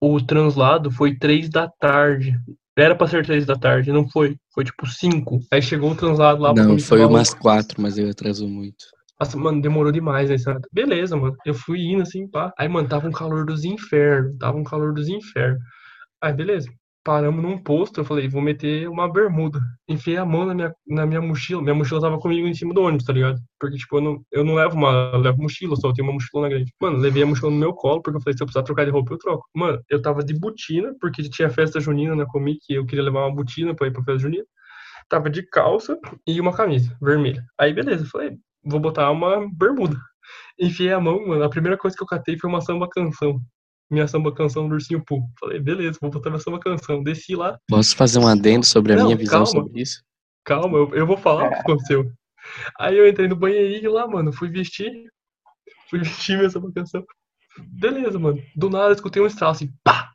[0.00, 2.38] O translado foi 3 da tarde.
[2.76, 4.36] Era pra ser 3 da tarde, não foi.
[4.52, 5.40] Foi tipo 5.
[5.50, 7.14] Aí chegou o translado lá Não, foi Barroco.
[7.14, 8.84] umas quatro, mas ele atrasou muito.
[9.18, 10.36] Nossa, mano, demorou demais, né?
[10.70, 11.34] Beleza, mano.
[11.46, 12.52] Eu fui indo assim, pá.
[12.58, 14.36] Aí, mano, tava um calor dos infernos.
[14.38, 15.58] Tava um calor dos infernos.
[16.22, 16.68] Aí, beleza.
[17.06, 18.00] Paramos num posto.
[18.00, 19.60] Eu falei, vou meter uma bermuda.
[19.88, 21.62] Enfiei a mão na minha, na minha mochila.
[21.62, 23.38] Minha mochila tava comigo em cima do ônibus, tá ligado?
[23.60, 25.12] Porque, tipo, eu não, eu não levo uma.
[25.14, 25.92] Eu levo mochila só.
[25.92, 26.72] Tenho uma mochilona grande.
[26.80, 28.02] Mano, levei a mochila no meu colo.
[28.02, 29.48] Porque eu falei, se eu precisar trocar de roupa, eu troco.
[29.54, 30.96] Mano, eu tava de botina.
[31.00, 32.58] Porque tinha festa junina na Comic.
[32.68, 34.44] E eu queria levar uma botina pra ir pra festa junina.
[35.08, 37.44] Tava de calça e uma camisa vermelha.
[37.56, 38.02] Aí, beleza.
[38.02, 39.96] Eu falei, vou botar uma bermuda.
[40.58, 41.44] Enfiei a mão, mano.
[41.44, 43.40] A primeira coisa que eu catei foi uma samba canção.
[43.90, 45.22] Minha samba canção do Ursinho Poo.
[45.38, 47.02] Falei, beleza, vou botar minha samba canção.
[47.02, 47.58] Desci lá.
[47.68, 49.46] Posso fazer um adendo sobre a Não, minha visão calma.
[49.46, 50.02] sobre isso?
[50.44, 52.10] Calma, eu, eu vou falar o que aconteceu.
[52.78, 54.32] Aí eu entrei no banheirinho lá, mano.
[54.32, 54.90] Fui vestir.
[55.88, 57.04] Fui vestir minha samba canção.
[57.58, 58.42] Beleza, mano.
[58.54, 60.10] Do nada eu escutei um estralo assim, pá!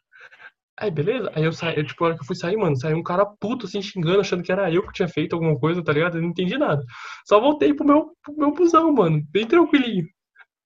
[0.78, 1.32] Aí, beleza?
[1.36, 3.24] Aí eu saí, eu, tipo, a hora que eu fui sair, mano, saiu um cara
[3.26, 6.18] puto, assim, xingando, achando que era eu que tinha feito alguma coisa, tá ligado?
[6.18, 6.84] Eu não entendi nada.
[7.28, 9.22] Só voltei pro meu, pro meu busão, mano.
[9.30, 10.08] Bem tranquilinho.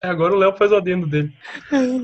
[0.10, 1.34] Agora o Léo faz o adendo dele.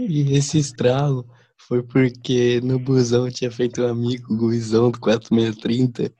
[0.07, 1.25] E esse estralo
[1.57, 6.13] foi porque no busão tinha feito um amigo, o Guizão do 4630,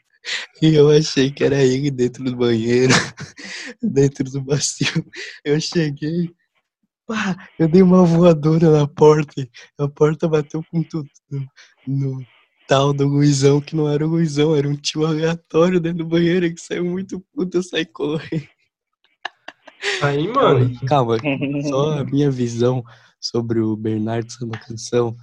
[0.61, 2.93] e eu achei que era ele dentro do banheiro,
[3.81, 5.05] dentro do bacio.
[5.43, 6.29] Eu cheguei,
[7.07, 11.47] pá, eu dei uma voadora na porta, a porta bateu com tudo no,
[11.87, 12.25] no
[12.67, 16.53] tal do Guizão, que não era o Guizão, era um tio aleatório dentro do banheiro
[16.53, 18.47] que saiu muito puto, eu saí correndo.
[20.01, 21.17] Aí, mano, Calma,
[21.67, 22.83] só a minha visão
[23.19, 25.15] sobre o Bernardo Samba Canção.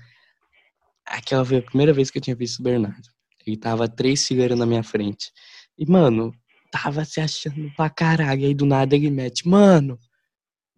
[1.07, 3.09] Aquela foi a primeira vez que eu tinha visto o Bernardo.
[3.47, 5.33] Ele tava três fileiras na minha frente.
[5.79, 6.35] E, mano,
[6.71, 8.47] tava se achando pra caralho.
[8.47, 9.99] Aí do nada ele mete, mano,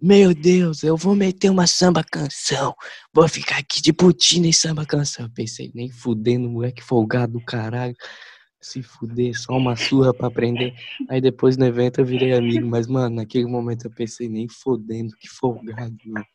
[0.01, 2.75] meu Deus, eu vou meter uma samba canção.
[3.13, 5.27] Vou ficar aqui de putina em samba canção.
[5.27, 7.95] Eu pensei, nem fudendo, moleque folgado do caralho.
[8.61, 10.75] Se fuder, só uma surra pra aprender.
[11.09, 15.15] Aí depois no evento eu virei amigo, mas, mano, naquele momento eu pensei, nem fodendo,
[15.19, 16.27] que folgado, mano.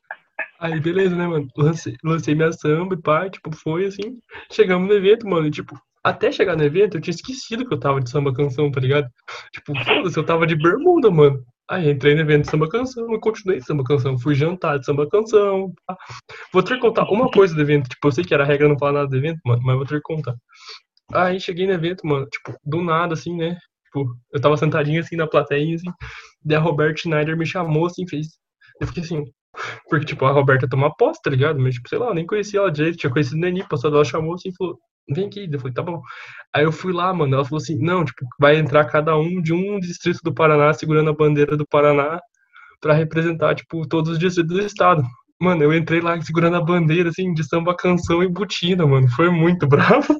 [0.59, 1.47] Aí, beleza, né, mano?
[1.57, 4.19] Lancei, lancei minha samba e pá, tipo, foi assim.
[4.51, 7.79] Chegamos no evento, mano, e, tipo, até chegar no evento eu tinha esquecido que eu
[7.79, 9.09] tava de samba canção, tá ligado?
[9.51, 11.43] Tipo, foda-se, eu tava de bermuda, mano.
[11.67, 14.17] Aí entrei no evento de samba canção e continuei de samba canção.
[14.19, 15.73] Fui jantar de samba canção.
[15.87, 15.97] pá.
[16.53, 17.89] Vou ter que contar uma coisa do evento.
[17.89, 19.95] Tipo, eu sei que era regra não falar nada do evento, mano, mas vou ter
[19.95, 20.35] que contar.
[21.13, 23.57] Aí cheguei no evento, mano, tipo, do nada, assim, né?
[23.85, 25.89] Tipo, eu tava sentadinho assim na plateia, assim.
[26.43, 28.27] Daí a Roberta Schneider me chamou, assim, fez.
[28.81, 29.23] Eu fiquei assim,
[29.89, 31.59] porque, tipo, a Roberta toma posse, tá ligado?
[31.59, 34.03] Mas, tipo, sei lá, eu nem conhecia ela direito, tinha conhecido o Neni, passou, ela
[34.05, 34.77] chamou assim falou,
[35.09, 35.47] vem aqui.
[35.51, 36.01] Eu falei, tá bom.
[36.53, 39.53] Aí eu fui lá, mano, ela falou assim, não, tipo, vai entrar cada um de
[39.53, 42.19] um distrito do Paraná segurando a bandeira do Paraná
[42.81, 45.03] pra representar, tipo, todos os distritos do estado.
[45.39, 49.07] Mano, eu entrei lá segurando a bandeira, assim, de samba, canção e butina, mano.
[49.09, 50.19] Foi muito bravo.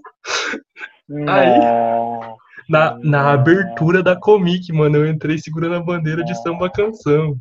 [1.27, 2.35] Aí-.
[2.67, 7.37] Na, na abertura da Comic, mano, eu entrei segurando a bandeira de samba, canção.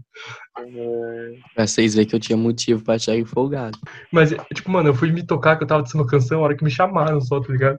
[1.55, 3.79] Pra vocês verem que eu tinha motivo pra achar folgado.
[4.13, 6.57] Mas, tipo, mano, eu fui me tocar que eu tava de samba canção a hora
[6.57, 7.79] que me chamaram só, tá ligado?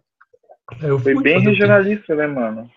[0.81, 2.69] Eu Foi fui bem regionalista, né, mano?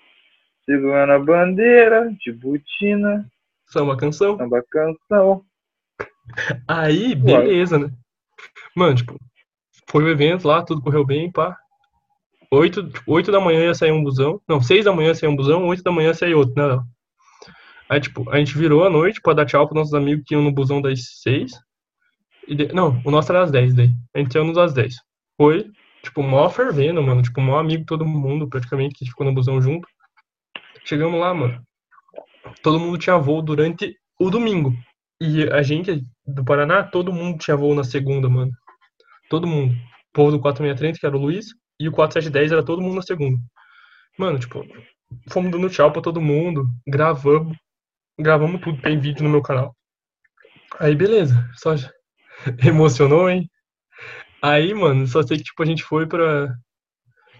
[0.66, 3.26] Segurando a bandeira, de botina,
[3.66, 4.36] Samba canção.
[4.36, 5.42] samba canção.
[6.66, 7.90] Aí, beleza, né?
[8.76, 9.18] Mano, tipo,
[9.90, 11.56] foi o evento lá, tudo correu bem, pá.
[12.50, 14.40] Oito, tipo, oito da manhã ia sair um busão.
[14.48, 16.82] Não, seis da manhã ia sair um busão, oito da manhã ia sair outro, né?
[17.90, 20.42] Aí, tipo, a gente virou à noite pra dar tchau pros nossos amigos que iam
[20.42, 21.52] no busão das seis.
[22.46, 23.90] E de- Não, o nosso era às dez daí.
[24.14, 24.96] A gente saiu nos às dez.
[25.36, 25.70] Foi,
[26.02, 27.22] tipo, mó fervendo, mano.
[27.22, 29.86] Tipo, mó amigo todo mundo, praticamente, que ficou no busão junto.
[30.84, 31.62] Chegamos lá, mano.
[32.62, 34.74] Todo mundo tinha voo durante o domingo.
[35.20, 38.52] E a gente do Paraná, todo mundo tinha voo na segunda, mano.
[39.30, 39.74] Todo mundo.
[39.74, 41.46] O povo do 4630, que era o Luiz,
[41.80, 43.38] e o 4710 era todo mundo na segunda.
[44.18, 44.64] Mano, tipo,
[45.30, 47.56] fomos dando tchau pra todo mundo, gravamos,
[48.18, 49.74] gravamos tudo, tem vídeo no meu canal.
[50.78, 51.74] Aí, beleza, só
[52.66, 53.48] emocionou, hein?
[54.42, 56.48] Aí, mano, só sei que, tipo, a gente foi pra.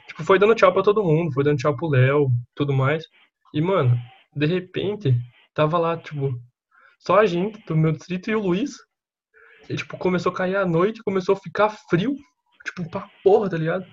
[0.09, 3.05] Tipo, foi dando tchau pra todo mundo, foi dando tchau pro Léo, tudo mais.
[3.53, 3.98] E, mano,
[4.35, 5.14] de repente,
[5.55, 6.38] tava lá, tipo,
[6.98, 8.72] só a gente do meu distrito e o Luiz.
[9.68, 12.14] E, tipo, começou a cair a noite, começou a ficar frio,
[12.64, 13.84] tipo, pra porra, tá ligado?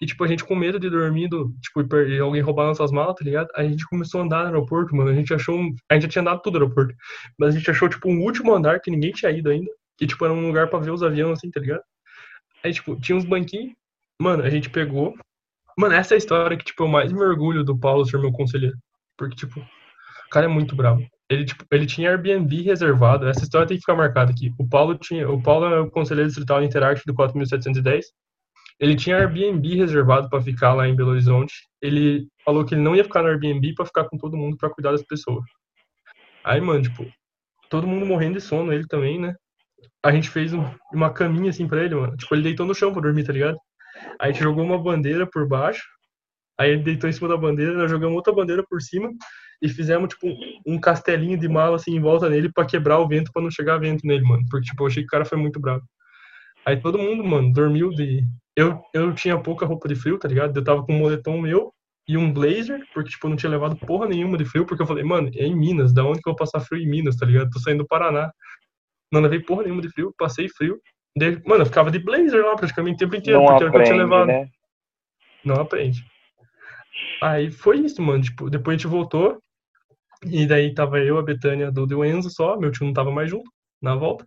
[0.00, 2.92] E, tipo, a gente com medo de dormir, do, tipo, e e alguém roubar nossas
[2.92, 3.48] malas, tá ligado?
[3.54, 5.10] A gente começou a andar no aeroporto, mano.
[5.10, 5.74] A gente achou um.
[5.90, 6.94] A gente já tinha andado tudo no aeroporto.
[7.38, 9.70] Mas a gente achou, tipo, um último andar que ninguém tinha ido ainda.
[9.98, 11.82] Que, tipo, era um lugar pra ver os aviões, assim, tá ligado?
[12.64, 13.72] Aí, tipo, tinha uns banquinhos.
[14.20, 15.14] Mano, a gente pegou.
[15.78, 18.32] Mano, essa é a história que, tipo, eu mais me orgulho do Paulo ser meu
[18.32, 18.76] conselheiro.
[19.16, 21.02] Porque, tipo, o cara é muito bravo.
[21.32, 23.26] Ele, tipo, ele tinha Airbnb reservado.
[23.26, 24.52] Essa história tem que ficar marcada aqui.
[24.58, 25.28] O Paulo tinha.
[25.30, 28.06] O Paulo é o conselheiro distrital de Interact do 4710.
[28.78, 31.54] Ele tinha Airbnb reservado pra ficar lá em Belo Horizonte.
[31.80, 34.68] Ele falou que ele não ia ficar no Airbnb pra ficar com todo mundo pra
[34.68, 35.44] cuidar das pessoas.
[36.44, 37.06] Aí, mano, tipo,
[37.70, 39.34] todo mundo morrendo de sono, ele também, né?
[40.04, 42.14] A gente fez um- uma caminha assim pra ele, mano.
[42.16, 43.56] Tipo, ele deitou no chão pra dormir, tá ligado?
[44.20, 45.82] Aí a gente jogou uma bandeira por baixo.
[46.58, 49.10] Aí ele deitou em cima da bandeira, nós jogamos outra bandeira por cima
[49.62, 50.26] e fizemos, tipo,
[50.66, 53.78] um castelinho de mala assim em volta nele pra quebrar o vento pra não chegar
[53.78, 54.42] vento nele, mano.
[54.50, 55.84] Porque, tipo, eu achei que o cara foi muito bravo.
[56.66, 58.24] Aí todo mundo, mano, dormiu de.
[58.56, 60.56] Eu, eu tinha pouca roupa de frio, tá ligado?
[60.56, 61.72] Eu tava com um moletom meu
[62.08, 64.86] e um blazer, porque, tipo, eu não tinha levado porra nenhuma de frio, porque eu
[64.86, 67.24] falei, mano, é em Minas, da onde que eu vou passar frio em Minas, tá
[67.24, 67.50] ligado?
[67.50, 68.30] Tô saindo do Paraná.
[69.12, 70.78] Não levei porra nenhuma de frio, passei frio.
[71.16, 73.72] Daí, mano, eu ficava de blazer lá praticamente o tempo inteiro, Não porque era o
[73.72, 74.26] que eu tinha aprende, levado.
[74.26, 74.48] né?
[75.44, 76.04] Não aprende.
[77.22, 78.22] Aí foi isso, mano.
[78.22, 79.40] Tipo, depois a gente voltou.
[80.24, 82.56] E daí tava eu, a Betânia, Duda e o Enzo só.
[82.56, 84.26] Meu tio não tava mais junto na volta.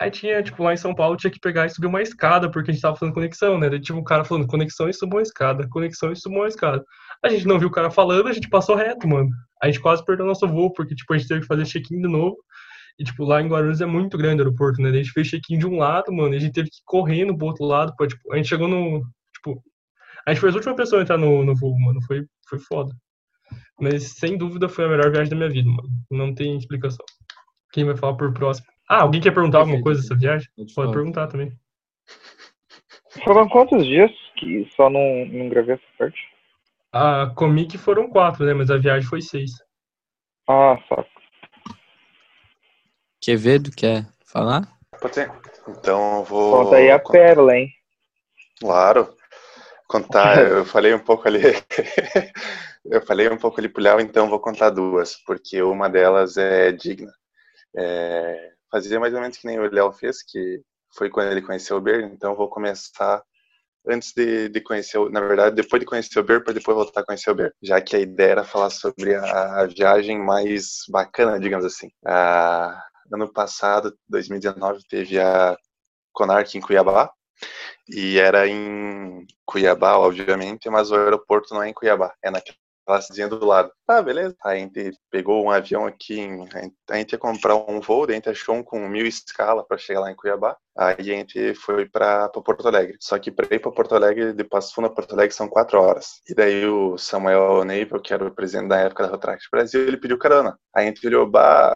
[0.00, 2.70] Aí tinha, tipo, lá em São Paulo tinha que pegar e subir uma escada, porque
[2.70, 3.68] a gente tava fazendo conexão, né?
[3.68, 6.84] Daí tinha um cara falando conexão e suba uma escada, conexão e suba uma escada.
[7.24, 9.28] A gente não viu o cara falando, a gente passou reto, mano.
[9.60, 12.08] A gente quase perdeu nosso voo, porque, tipo, a gente teve que fazer check-in de
[12.08, 12.36] novo.
[12.98, 14.90] E, tipo, lá em Guarulhos é muito grande o aeroporto, né?
[14.90, 17.36] A gente fez check-in de um lado, mano, e a gente teve que ir correndo
[17.36, 19.02] pro outro lado, pra, tipo, a gente chegou no,
[19.34, 19.62] tipo,
[20.26, 22.00] a gente foi a última pessoa a entrar no, no voo, mano.
[22.02, 22.94] Foi, foi foda.
[23.80, 25.88] Mas sem dúvida foi a melhor viagem da minha vida, mano.
[26.10, 27.04] Não tem explicação.
[27.72, 28.66] Quem vai falar por próximo?
[28.88, 30.48] Ah, alguém quer perguntar alguma coisa dessa viagem?
[30.56, 30.92] Pode falar.
[30.92, 31.52] perguntar também.
[33.24, 36.18] Foram quantos dias que só não, não gravei essa parte?
[36.92, 38.54] A Comic foram quatro, né?
[38.54, 39.50] Mas a viagem foi seis.
[40.48, 41.08] Ah, saco.
[43.20, 44.66] Quevedo quer falar?
[45.00, 45.30] Pode ser?
[45.68, 46.64] Então eu vou.
[46.64, 47.68] Conta aí a pérola, hein?
[48.58, 49.14] Claro.
[49.86, 51.40] Contar, eu falei um pouco ali.
[52.90, 57.12] Eu falei um pouco pro Léo, então vou contar duas, porque uma delas é digna.
[57.76, 60.62] É, fazia mais ou menos que nem o Léo fez, que
[60.96, 63.22] foi quando ele conheceu o Ber, então vou começar
[63.86, 67.04] antes de, de conhecer, na verdade, depois de conhecer o Ber, para depois voltar a
[67.04, 71.38] conhecer o Ber, já que a ideia era falar sobre a, a viagem mais bacana,
[71.38, 71.90] digamos assim.
[73.12, 75.56] Ano passado, 2019, teve a
[76.12, 77.10] Conarc em Cuiabá,
[77.88, 82.58] e era em Cuiabá, obviamente, mas o aeroporto não é em Cuiabá, é naquela
[83.00, 83.70] cidadezinha do lado.
[83.86, 84.34] Tá, beleza.
[84.44, 86.44] A gente pegou um avião aqui, em,
[86.90, 89.78] a gente- ia comprar um voo, daí a gente achou um com mil escala para
[89.78, 90.56] chegar lá em Cuiabá.
[90.76, 92.96] Aí a gente foi para Porto Alegre.
[93.00, 95.80] Só que para ir para Porto Alegre, de Passo Fundo a Porto Alegre são quatro
[95.80, 96.20] horas.
[96.28, 99.96] E daí o Samuel Neivel, que era o presidente da época da Rotract Brasil, ele
[99.96, 100.58] pediu carona.
[100.74, 101.74] Aí a gente olhou, bah,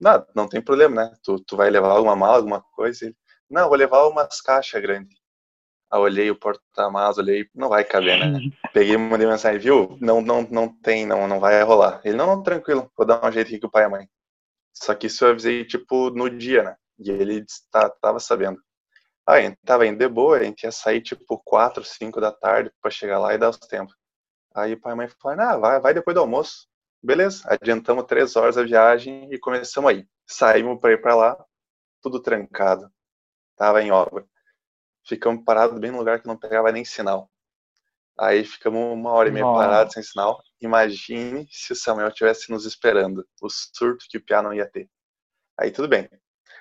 [0.00, 1.12] não, não tem problema, né?
[1.22, 3.04] Tu, tu vai levar alguma mala, alguma coisa?
[3.06, 3.16] Ele,
[3.50, 5.17] não, vou levar umas caixas grandes.
[5.90, 8.40] Eu olhei o porta-malas, olhei, não vai caber, né?
[8.74, 9.96] Peguei e mandei mensagem, viu?
[10.00, 12.00] Não, não, não tem, não, não vai rolar.
[12.04, 14.08] Ele, não, não, tranquilo, vou dar um jeito aqui com o pai e a mãe.
[14.74, 16.76] Só que isso eu avisei, tipo, no dia, né?
[16.98, 18.60] E ele tá, tava sabendo.
[19.26, 22.90] Aí, tava indo de boa, a gente ia sair, tipo, 4, 5 da tarde pra
[22.90, 23.94] chegar lá e dar os tempos.
[24.54, 26.68] Aí o pai e a mãe falaram, ah, vai, vai depois do almoço.
[27.02, 30.06] Beleza, adiantamos três horas a viagem e começamos aí.
[30.26, 31.44] Saímos pra ir pra lá,
[32.02, 32.90] tudo trancado.
[33.56, 34.26] Tava em obra
[35.08, 37.30] ficamos parados bem no lugar que não pegava nem sinal.
[38.18, 39.64] Aí ficamos uma hora e meia Nossa.
[39.64, 40.42] parados sem sinal.
[40.60, 43.24] Imagine se o Samuel tivesse nos esperando.
[43.40, 44.88] O surto que o Piá não ia ter.
[45.58, 46.08] Aí tudo bem.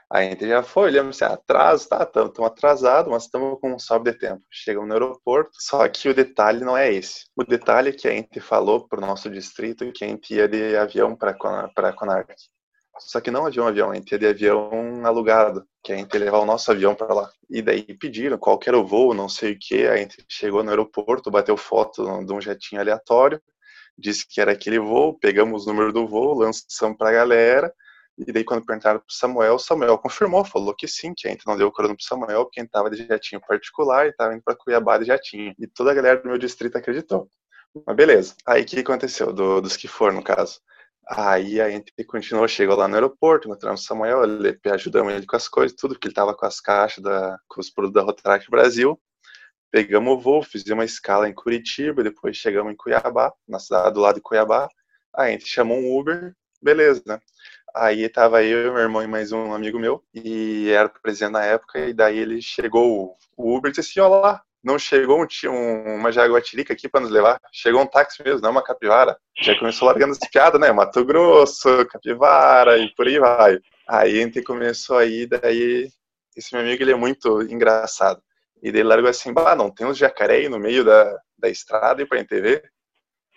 [0.10, 3.80] Aí a gente já foi, olhamos assim, atraso, tá, estamos atrasados, mas estamos com um
[3.80, 4.42] sobe de tempo.
[4.50, 7.26] Chegamos no aeroporto, só que o detalhe não é esse.
[7.36, 10.78] O detalhe é que a gente falou pro nosso distrito que a gente ia de
[10.78, 12.34] avião para Conark.
[13.00, 16.20] Só que não avião, avião, a gente ia de avião alugado, que a gente ia
[16.20, 17.32] levar o nosso avião para lá.
[17.50, 20.64] E daí pediram qual que era o voo, não sei o que, a gente chegou
[20.64, 23.42] no aeroporto, bateu foto de um jetinho aleatório,
[23.98, 27.74] disse que era aquele voo, pegamos o número do voo, lançamos pra galera,
[28.18, 31.56] e daí quando perguntaram pro Samuel, Samuel confirmou, falou que sim, que a gente não
[31.56, 34.56] deu corona pro Samuel, porque a gente tava de jetinho particular e tava indo pra
[34.56, 35.54] Cuiabá de jetinho.
[35.60, 37.30] E toda a galera do meu distrito acreditou.
[37.86, 38.36] Mas beleza.
[38.46, 39.32] Aí o que aconteceu?
[39.32, 40.60] Do, dos que foram, no caso.
[41.10, 45.38] Aí a gente continuou, chegou lá no aeroporto, encontramos o Samuel, ele, ajudamos ele com
[45.38, 48.50] as coisas, tudo, porque ele tava com as caixas, da, com os produtos da Rotaract
[48.52, 49.00] Brasil.
[49.72, 54.02] Pegamos o voo, fizemos uma escala em Curitiba, depois chegamos em Cuiabá, na cidade do
[54.02, 54.68] lado de Cuiabá.
[55.16, 57.20] Aí a gente chamou um Uber, beleza, né?
[57.76, 61.80] Aí tava eu, meu irmão e mais um amigo meu, e era presente na época,
[61.80, 66.12] e daí ele chegou, o Uber disse assim, ó lá, não chegou um, um, uma
[66.12, 69.18] jaguatirica aqui para nos levar, chegou um táxi mesmo, não uma capivara.
[69.40, 73.60] Já começou largando as piadas, né, Mato Grosso, capivara e por aí vai.
[73.88, 75.88] Aí a gente começou aí, daí
[76.36, 78.22] esse meu amigo ele é muito engraçado.
[78.62, 81.48] E daí ele largou assim, bah, não tem uns jacaré aí no meio da, da
[81.48, 82.70] estrada e pra gente ver?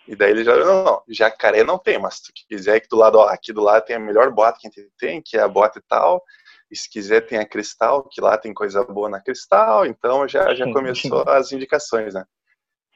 [0.07, 2.97] E daí ele já, não, não, jacaré não tem, mas se tu quiser que do
[2.97, 5.41] lado, ó, aqui do lado tem a melhor bota que a gente tem, que é
[5.41, 6.21] a bota e tal,
[6.71, 10.55] e se quiser tem a Cristal, que lá tem coisa boa na Cristal, então já,
[10.55, 12.23] já começou as indicações, né?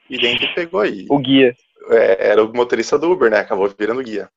[0.08, 1.06] E gente pegou aí.
[1.10, 1.54] O guia.
[1.90, 3.40] É, era o motorista do Uber, né?
[3.40, 4.30] Acabou virando guia.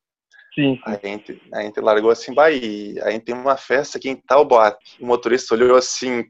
[0.53, 0.79] Sim.
[0.85, 4.09] Aí a gente, a gente largou assim, bah, e a gente tem uma festa aqui
[4.09, 4.97] em tal boate.
[4.99, 6.25] O motorista olhou assim,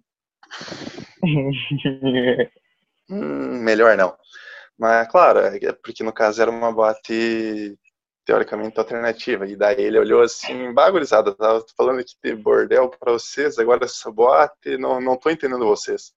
[3.09, 4.15] hum, melhor não.
[4.77, 7.77] Mas, claro, é porque no caso era uma boate
[8.29, 9.47] teoricamente alternativa.
[9.47, 14.11] E daí ele olhou assim, bagurizado, tava falando aqui de bordel pra vocês, agora essa
[14.11, 16.13] boate, não, não tô entendendo vocês.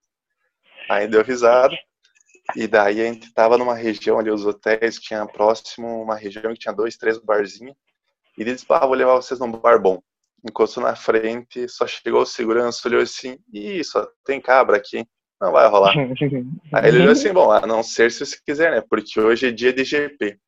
[0.90, 1.75] Aí deu risada.
[2.55, 6.59] E daí a gente tava numa região ali, os hotéis tinha próximo uma região que
[6.59, 7.75] tinha dois, três barzinhos.
[8.37, 9.98] E ele disse, ah, vou levar vocês num bar bom.
[10.46, 15.07] Encostou na frente, só chegou o segurança, olhou assim, ih, só tem cabra aqui,
[15.40, 15.94] não vai rolar.
[16.75, 18.83] Aí ele olhou assim, bom, a não ser se você quiser, né?
[18.83, 20.38] Porque hoje é dia de GP.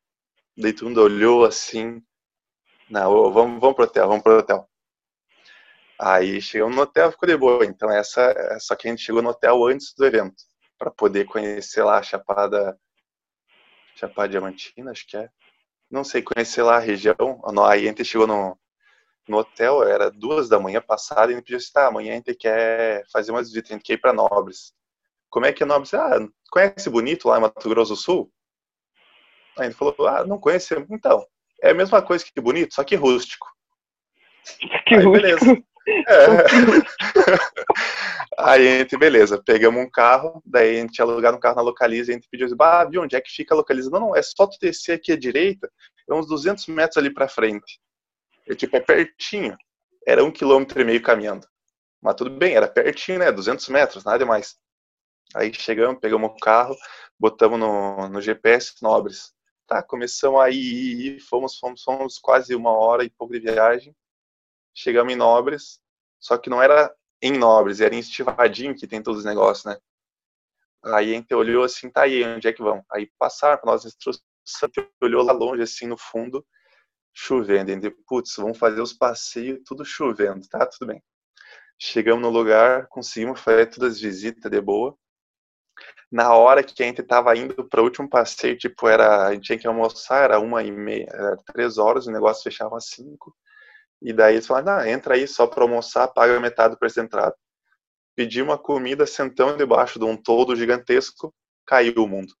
[0.57, 2.01] Daí todo mundo olhou assim,
[2.89, 4.69] não, vamos, vamos pro hotel, vamos pro hotel.
[5.99, 7.65] Aí chegamos no hotel, ficou de boa.
[7.65, 10.35] Então essa, só que a gente chegou no hotel antes do evento,
[10.77, 12.77] para poder conhecer lá a Chapada,
[13.95, 15.29] Chapada Diamantina, acho que é.
[15.89, 17.41] Não sei, conhecer lá a região.
[17.67, 18.57] Aí a gente chegou no,
[19.27, 22.35] no hotel, era duas da manhã passada, e gente pediu assim, tá, amanhã a gente
[22.35, 24.73] quer fazer umas visitas, a gente quer ir pra Nobres.
[25.29, 25.93] Como é que é Nobres?
[25.93, 26.19] Ah,
[26.51, 28.31] conhece Bonito lá em Mato Grosso do Sul?
[29.57, 30.73] Aí ele falou, ah, não conhece.
[30.89, 31.25] Então,
[31.61, 33.47] é a mesma coisa que Bonito, só que rústico.
[34.87, 35.11] Que Aí, rústico.
[35.11, 35.45] beleza.
[35.87, 35.95] É.
[38.39, 42.09] Aí a gente, beleza, pegamos um carro, daí a gente alugado um carro na Localiza,
[42.09, 43.91] e a gente pediu assim, ah, viu, onde é que fica a Localiza?
[43.91, 45.71] Não, não, é só tu descer aqui à direita,
[46.09, 47.79] é uns 200 metros ali pra frente.
[48.45, 49.55] Eu, tipo, é pertinho.
[50.07, 51.47] Era um quilômetro e meio caminhando.
[52.01, 54.55] Mas tudo bem, era pertinho, né, 200 metros, nada mais.
[55.33, 56.75] Aí chegamos, pegamos o carro,
[57.19, 59.33] botamos no, no GPS Nobres.
[59.67, 63.95] Tá, começamos a ir, fomos, fomos, fomos quase uma hora e pouco de viagem.
[64.75, 65.81] Chegamos em Nobres,
[66.19, 69.77] só que não era em Nobres, era em Estivadinho que tem todos os negócios, né?
[70.83, 72.85] Aí a gente olhou assim, tá aí, onde é que vamos?
[72.91, 74.23] Aí passaram para nós instruções,
[75.01, 76.45] olhou lá longe, assim, no fundo,
[77.11, 77.71] chovendo.
[77.71, 80.63] E putz, vamos fazer os passeios, tudo chovendo, tá?
[80.67, 81.03] Tudo bem.
[81.79, 84.95] Chegamos no lugar, conseguimos fazer todas as visitas de boa.
[86.11, 89.43] Na hora que a gente tava indo para o último passeio, tipo, era, a gente
[89.45, 93.35] tinha que almoçar, era uma e meia, era três horas, o negócio fechava às cinco.
[94.01, 97.03] E daí eles falaram, ah, entra aí só para almoçar, paga metade do preço da
[97.03, 97.35] entrada.
[98.15, 101.33] Pedi uma comida, sentamos debaixo de um toldo gigantesco,
[101.65, 102.33] caiu o mundo.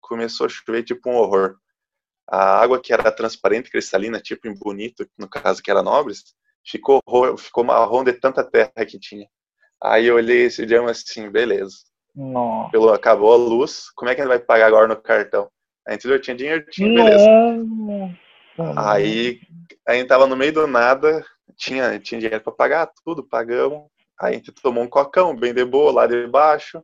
[0.00, 1.56] Começou a chover tipo um horror.
[2.28, 6.34] A água que era transparente, cristalina, tipo em bonito, no caso que era nobres,
[6.66, 7.00] ficou,
[7.38, 9.28] ficou marrom de tanta terra que tinha.
[9.82, 11.76] Aí eu olhei esse dia assim, beleza.
[12.14, 12.70] Nossa.
[12.70, 15.50] Pelo, acabou a luz, como é que a gente vai pagar agora no cartão?
[15.86, 17.26] A gente eu tinha dinheiro, tinha, beleza.
[18.56, 18.90] Nossa.
[18.90, 19.40] Aí
[19.86, 21.24] a gente tava no meio do nada,
[21.56, 23.86] tinha, tinha dinheiro para pagar tudo, pagamos.
[24.20, 26.82] Aí a gente tomou um cocão bem de boa lá debaixo.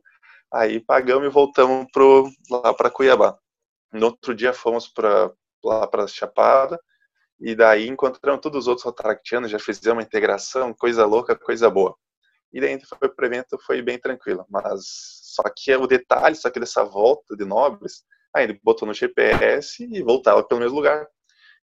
[0.53, 3.37] Aí pagamos e voltamos pro, lá para Cuiabá.
[3.91, 5.31] No outro dia fomos para
[5.63, 6.79] lá para Chapada.
[7.39, 11.95] E daí encontramos todos os outros rotaractianos, já fizemos uma integração, coisa louca, coisa boa.
[12.53, 14.45] E daí a gente foi pro evento, foi bem tranquilo.
[14.49, 18.03] Mas Só que o detalhe, só que dessa volta de Nobres,
[18.35, 21.07] aí ele botou no GPS e voltava pelo mesmo lugar.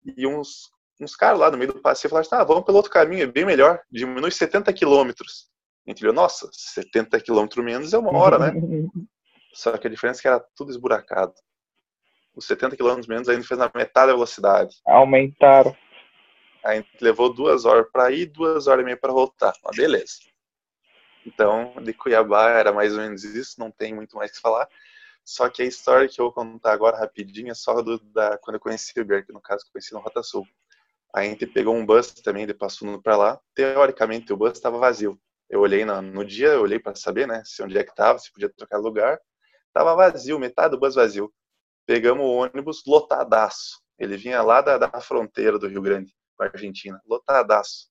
[0.04, 3.22] E uns, uns caras lá no meio do passeio falaram, tá, vamos pelo outro caminho,
[3.22, 5.48] é bem melhor, diminui 70 quilômetros.
[5.86, 8.52] A gente viu, nossa, 70 quilômetros menos é uma hora, né?
[9.54, 11.32] Só que a diferença é que era tudo esburacado.
[12.36, 14.76] Os 70 km menos a gente fez na metade da velocidade.
[14.86, 15.74] Aumentaram.
[16.64, 19.52] A gente levou duas horas para ir, duas horas e meia para voltar.
[19.62, 20.14] Mas beleza.
[21.26, 24.68] Então, de Cuiabá era mais ou menos isso, não tem muito mais que falar.
[25.24, 28.56] Só que a história que eu vou contar agora rapidinho é só do, da, quando
[28.56, 30.46] eu conheci o Berk, no caso, conheci no Rota Sul.
[31.14, 33.40] A gente pegou um bus também, de passando para lá.
[33.54, 35.18] Teoricamente, o bus estava vazio.
[35.48, 38.18] Eu olhei no, no dia, eu olhei para saber, né, se onde é que estava,
[38.18, 39.18] se podia trocar lugar.
[39.72, 41.32] Tava vazio, metade do bus vazio.
[41.86, 43.80] Pegamos o ônibus lotadaço.
[43.98, 47.88] Ele vinha lá da, da fronteira do Rio Grande com a Argentina, lotadaço.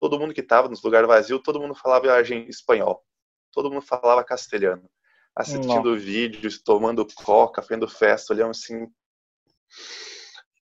[0.00, 3.04] Todo mundo que estava nos lugares vazios, todo mundo falava espanhol.
[3.52, 4.88] Todo mundo falava castelhano.
[5.34, 6.00] Assistindo Nossa.
[6.00, 8.86] vídeos, tomando coca, fazendo festa, olhando assim.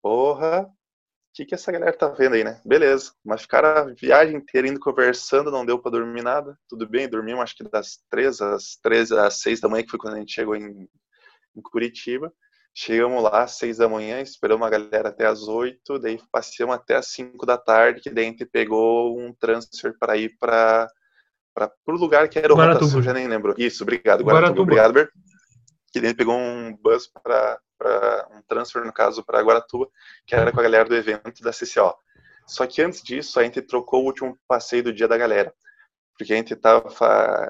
[0.00, 2.60] Porra, o que, que essa galera tá vendo aí, né?
[2.64, 3.12] Beleza.
[3.24, 6.58] Mas ficaram a viagem inteira indo conversando, não deu para dormir nada.
[6.68, 9.98] Tudo bem, dormimos acho que das três às três às seis da manhã, que foi
[9.98, 10.88] quando a gente chegou em,
[11.56, 12.32] em Curitiba.
[12.74, 16.96] Chegamos lá às seis da manhã, esperamos a galera até às oito, daí passeamos até
[16.96, 20.88] às cinco da tarde, que daí a gente pegou um transfer para ir para
[21.54, 22.86] para o lugar que era o Guaratuba.
[22.86, 23.54] Rota Sul, já nem lembro.
[23.58, 24.32] Isso, obrigado, Guaratuba.
[24.32, 24.62] Guaratuba.
[24.62, 25.10] Obrigado, Ber.
[25.92, 27.60] Que daí pegou um bus para
[28.30, 29.86] um transfer, no caso, para Guaratuba,
[30.26, 31.94] que era com a galera do evento da CCO.
[32.46, 35.52] Só que antes disso, a gente trocou o último passeio do dia da galera
[36.22, 36.88] porque a gente tava,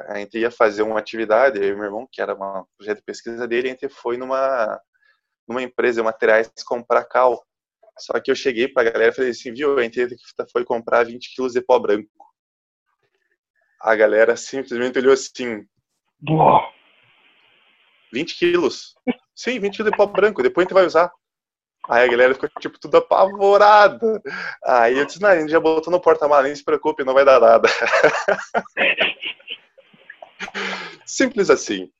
[0.08, 3.04] a gente ia fazer uma atividade, eu e meu irmão, que era um projeto de
[3.04, 4.80] pesquisa dele, a gente foi numa
[5.46, 7.44] numa empresa de materiais comprar cal.
[7.98, 10.16] Só que eu cheguei pra galera e falei assim, viu, a gente
[10.50, 12.08] foi comprar 20 quilos de pó branco.
[13.80, 15.66] A galera simplesmente olhou assim.
[16.20, 16.72] Boa.
[18.12, 18.94] 20 quilos.
[19.34, 21.12] Sim, 20 quilos de pó branco, depois a gente vai usar.
[21.88, 24.22] Aí a galera ficou, tipo, tudo apavorada.
[24.64, 27.24] Aí eu disse, não, a gente já botou no porta-malas, nem se preocupe, não vai
[27.24, 27.68] dar nada.
[31.04, 31.90] Simples assim.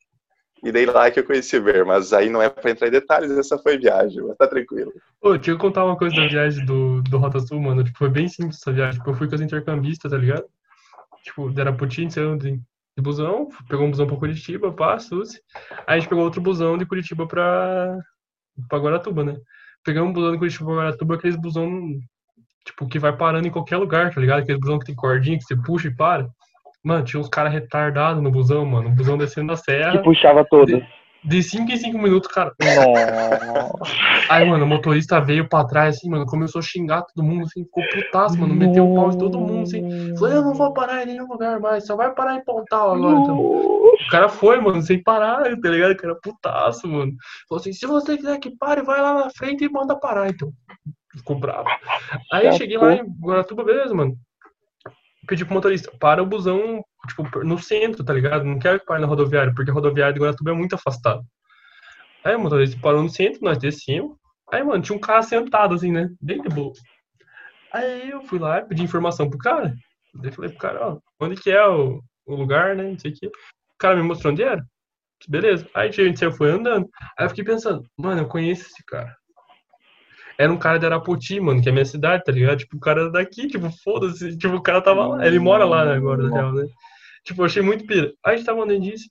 [0.62, 2.92] E daí lá que eu conheci o Ver, mas aí não é pra entrar em
[2.92, 4.92] detalhes, essa foi viagem, mas tá tranquilo.
[5.20, 7.82] Pô, deixa eu contar uma coisa da viagem do, do Rota Sul, mano.
[7.82, 8.98] Tipo, foi bem simples essa viagem.
[8.98, 10.44] Tipo, eu fui com as intercambistas, tá ligado?
[11.24, 15.40] Tipo, era Putin, saiu de, de busão, pegou um busão pra Curitiba, pá, Suzy.
[15.84, 17.98] Aí a gente pegou outro busão de Curitiba pra,
[18.68, 19.36] pra Guaratuba, né?
[19.84, 21.98] Pegamos um busão de Curitiba pra Guaratuba, aqueles busão,
[22.64, 24.42] tipo, que vai parando em qualquer lugar, tá ligado?
[24.42, 26.28] Aquele busão que tem cordinha, que você puxa e para.
[26.84, 28.88] Mano, tinha uns caras retardados no busão, mano.
[28.88, 29.92] O busão descendo a serra.
[29.92, 30.82] Que puxava todas.
[31.24, 32.52] De 5 em 5 minutos, cara.
[32.60, 33.94] Nossa.
[34.28, 37.64] Aí, mano, o motorista veio pra trás, assim, mano, começou a xingar todo mundo, assim,
[37.64, 40.16] ficou putaço, mano, meteu o pau em todo mundo, assim.
[40.16, 43.20] Falou, eu não vou parar em nenhum lugar mais, só vai parar em Pontal agora,
[43.20, 43.38] então.
[43.38, 45.92] O cara foi, mano, sem parar, tá ligado?
[45.92, 47.12] O cara putaço, mano.
[47.48, 50.50] Falou assim, se você quiser que pare, vai lá na frente e manda parar, então.
[51.16, 51.68] Ficou bravo.
[52.32, 54.16] Aí eu cheguei lá em Guaratuba, beleza, mano
[55.26, 58.44] pedi pro motorista, para o busão, tipo, no centro, tá ligado?
[58.44, 61.22] Não quero que pare na rodoviária, porque a rodoviária de Guaratuba é muito afastada.
[62.24, 64.16] Aí o motorista parou no centro, nós descemos.
[64.52, 66.08] Aí, mano, tinha um cara sentado, assim, né?
[66.20, 66.72] Bem de boa.
[67.72, 69.74] Aí eu fui lá pedi informação pro cara.
[70.14, 72.84] Daí falei pro cara, ó, onde que é o, o lugar, né?
[72.84, 73.26] Não sei o quê.
[73.26, 74.62] O cara me mostrou onde era.
[75.28, 75.68] Beleza.
[75.74, 76.88] Aí a gente foi andando.
[77.18, 79.16] Aí eu fiquei pensando, mano, eu conheço esse cara
[80.43, 82.59] era um cara de Arapoti, mano, que é minha cidade, tá ligado?
[82.59, 84.36] Tipo, o cara daqui, tipo, foda-se.
[84.36, 85.24] Tipo, o cara tava lá.
[85.24, 86.66] Ele mora lá né, agora, na real, né?
[87.24, 88.12] Tipo, eu achei muito pira.
[88.26, 89.09] Aí a gente tava andando disso.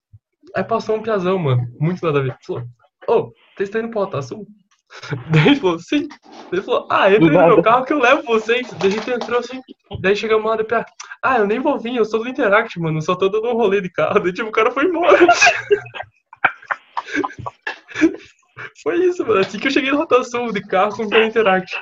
[0.54, 1.66] Aí passou um piazão, mano.
[1.80, 2.36] Muito nada a ver.
[2.46, 2.64] Falou,
[3.08, 4.46] ô, oh, vocês estão indo pro Alta Sul?
[5.32, 6.10] Daí ele falou, sim.
[6.52, 8.70] Ele falou, ah, entra no meu carro que eu levo vocês.
[8.74, 9.62] Daí a gente entrou assim.
[10.02, 10.84] Daí chegamos lá, depois,
[11.24, 13.02] ah, eu nem vou vir, eu sou do Interact, mano.
[13.02, 14.20] Só tô dando um rolê de carro.
[14.20, 15.18] Daí, tipo, o cara foi embora.
[18.84, 19.40] Foi isso, mano.
[19.40, 21.76] Assim que eu cheguei na rotação de carro com o Interact.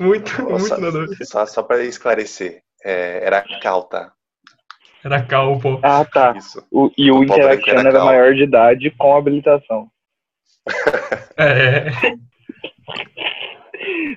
[0.00, 4.12] muito, muito nada Só, só pra esclarecer, é, era cal, tá?
[5.04, 5.78] Era cal, pô.
[5.82, 6.34] Ah, tá.
[6.36, 6.66] Isso.
[6.70, 9.90] O, e o, o Interact era, era maior de idade com habilitação.
[11.38, 11.86] é.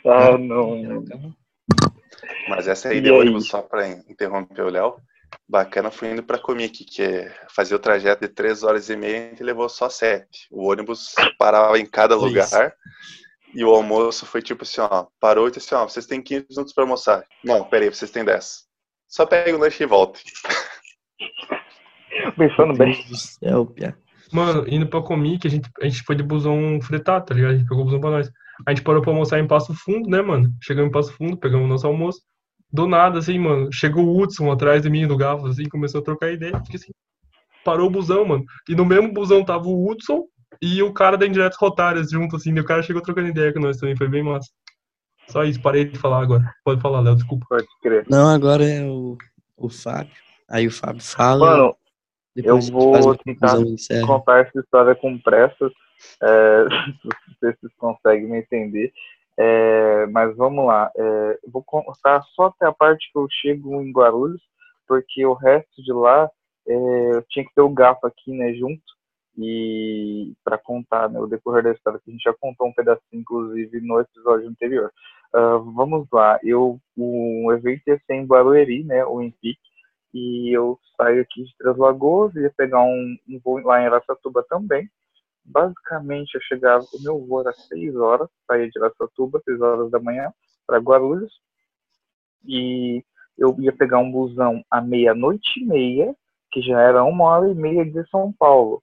[0.05, 1.03] ah, não.
[2.49, 4.97] Mas essa aí deu ônibus só pra interromper o Léo
[5.47, 9.27] bacana foi indo para Comic, que é fazer o trajeto de três horas e meia,
[9.27, 10.47] a gente levou só sete.
[10.51, 12.45] O ônibus parava em cada lugar.
[12.45, 12.73] Isso.
[13.53, 16.47] E o almoço foi tipo assim, ó, parou e disse assim, ó, vocês têm 15
[16.49, 17.25] minutos para almoçar.
[17.43, 18.63] Não, peraí, vocês têm 10.
[19.07, 20.23] Só pega o lanche e volte.
[22.37, 23.03] Pensando bem.
[23.09, 23.97] do céu, Pia.
[24.31, 27.51] Mano, indo pra Comic, a gente, a gente foi de busão fretado, tá ligado?
[27.51, 28.31] A gente pegou o busão pra nós.
[28.65, 30.49] A gente parou pra almoçar em Passo Fundo, né, mano?
[30.61, 32.21] Chegamos em Passo Fundo, pegamos o nosso almoço.
[32.71, 36.03] Do nada, assim, mano, chegou o Hudson atrás de mim no Gafos, assim, começou a
[36.03, 36.53] trocar ideia.
[36.53, 36.91] Porque assim,
[37.63, 38.45] parou o busão, mano.
[38.69, 40.25] E no mesmo busão tava o Hudson
[40.61, 42.53] e o cara da Indiretas Rotárias junto, assim.
[42.55, 44.49] E o cara chegou trocando ideia com nós também, foi bem massa.
[45.27, 46.53] Só isso, parei de falar agora.
[46.63, 47.45] Pode falar, Léo, desculpa.
[47.49, 48.05] Pode crer.
[48.09, 49.17] Não, agora é o,
[49.57, 50.11] o Fábio.
[50.49, 51.51] Aí o Fábio fala.
[51.51, 51.75] Mano,
[52.35, 53.57] eu vou tentar
[54.05, 55.71] contar essa história com pressa.
[56.21, 58.91] É, não sei se vocês conseguem me entender.
[59.43, 60.91] É, mas vamos lá.
[60.95, 64.41] É, vou contar só até a parte que eu chego em Guarulhos,
[64.87, 66.29] porque o resto de lá
[66.67, 68.83] é, eu tinha que ter o gato aqui, né, junto,
[69.37, 73.21] e para contar né, o decorrer da história, que a gente já contou um pedacinho,
[73.21, 74.91] inclusive, no episódio anterior.
[75.33, 76.39] Ah, vamos lá.
[76.43, 79.57] Eu, o evento ia ser em Barueri, né, o Empic,
[80.13, 84.45] e eu saio aqui de Três Lagoas, ia pegar um, um voo lá em Aracatuba
[84.47, 84.87] também.
[85.43, 89.99] Basicamente, eu chegava, o meu voo era 6 horas, saía de Aracatuba, 6 horas da
[89.99, 90.31] manhã,
[90.65, 91.33] para Guarulhos,
[92.45, 93.03] e
[93.37, 96.15] eu ia pegar um busão à meia-noite e meia,
[96.51, 98.81] que já era uma hora e meia de São Paulo.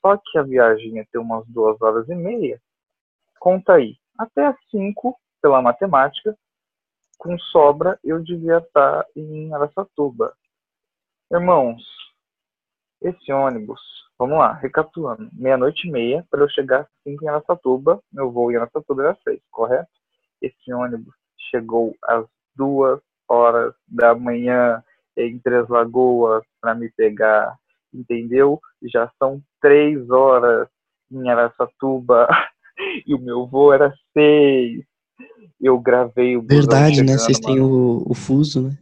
[0.00, 2.60] Só que a viagem ia ter umas duas horas e meia.
[3.40, 6.36] Conta aí, até as 5, pela matemática,
[7.18, 10.34] com sobra, eu devia estar em Aracatuba.
[11.30, 11.82] Irmãos,
[13.02, 13.80] esse ônibus,
[14.18, 18.50] vamos lá, recapitulando, meia-noite e meia, para eu chegar às 5 em Aracatuba, meu voo
[18.50, 19.88] em Aracatuba era 6, correto?
[20.42, 21.14] Esse ônibus
[21.50, 24.82] chegou às duas horas da manhã
[25.16, 27.56] em Três Lagoas para me pegar,
[27.92, 28.60] entendeu?
[28.82, 30.68] Já são três horas
[31.10, 32.28] em Aracatuba
[33.06, 34.84] e o meu voo era seis.
[35.60, 37.18] Eu gravei o Verdade, né?
[37.18, 38.78] Vocês têm o, o fuso, né?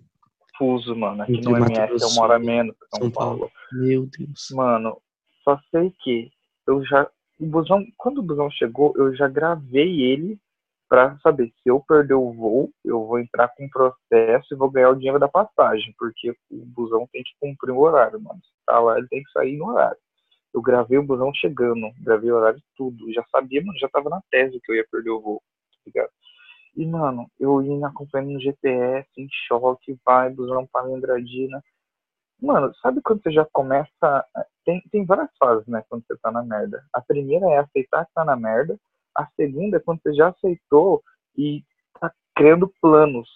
[0.59, 1.22] fuso, mano.
[1.22, 3.39] Aqui Entre no MS é uma hora e menos São, São Paulo.
[3.39, 3.53] Paulo.
[3.72, 4.49] Meu Deus.
[4.53, 4.97] Mano,
[5.47, 6.30] só sei que
[6.66, 7.09] eu já.
[7.38, 10.38] O busão, quando o busão chegou, eu já gravei ele
[10.88, 14.90] pra saber se eu perder o voo, eu vou entrar com processo e vou ganhar
[14.90, 18.40] o dinheiro da passagem, porque o busão tem que cumprir o horário, mano.
[18.42, 19.99] Se tá lá, ele tem que sair no horário.
[20.55, 23.12] Eu gravei o busão chegando, gravei o horário tudo.
[23.12, 25.42] Já sabia, mano, já tava na tese que eu ia perder o voo,
[25.72, 26.11] tá ligado?
[26.76, 31.62] E, mano, eu indo acompanhando no GPS, em choque, vai, busão para Andradina.
[32.41, 34.24] Mano, sabe quando você já começa.
[34.64, 36.84] Tem, tem várias fases, né, quando você tá na merda.
[36.93, 38.78] A primeira é aceitar que tá na merda.
[39.16, 41.03] A segunda é quando você já aceitou
[41.37, 41.62] e
[41.99, 43.28] tá criando planos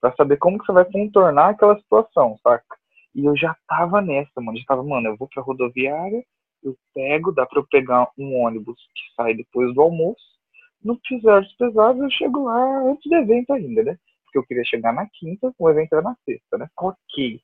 [0.00, 2.76] pra saber como que você vai contornar aquela situação, saca?
[3.14, 4.56] E eu já tava nessa, mano.
[4.58, 6.24] Já tava, mano, eu vou pra rodoviária,
[6.62, 10.38] eu pego, dá pra eu pegar um ônibus que sai depois do almoço.
[10.82, 13.98] No pisar dos pesados, eu chego lá antes do evento ainda, né?
[14.28, 16.68] Porque eu queria chegar na quinta, o evento era na sexta, né?
[16.78, 17.40] Ok.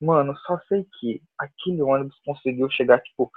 [0.00, 3.30] Mano, só sei que aquele ônibus conseguiu chegar, tipo,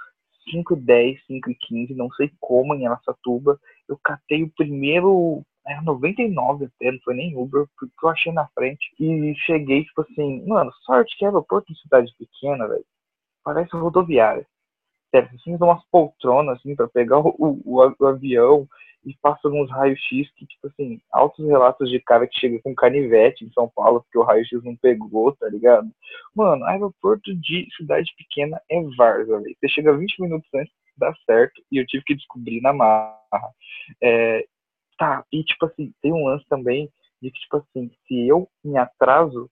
[0.50, 3.58] 5 h 10, 5 h 15, não sei como, em Araçatuba.
[3.88, 8.48] Eu catei o primeiro, era 99 até, não foi nem Uber, porque eu achei na
[8.54, 8.84] frente.
[9.00, 12.84] E cheguei, tipo assim, mano, sorte que aeroporto de cidade pequena, velho,
[13.44, 14.46] parece rodoviária.
[15.12, 18.66] Dão umas poltronas, assim, pra pegar o, o, o avião
[19.04, 23.44] e passa uns raios-x que, tipo assim, altos relatos de cara que chega com canivete
[23.44, 25.90] em São Paulo porque o raio-x não pegou, tá ligado?
[26.34, 29.56] Mano, aeroporto de cidade pequena é Varza, velho.
[29.58, 33.18] Você chega 20 minutos antes, dá certo, e eu tive que descobrir na marra.
[34.00, 34.46] É,
[34.96, 36.88] tá, e tipo assim, tem um lance também
[37.20, 39.50] de que, tipo assim, se eu me atraso,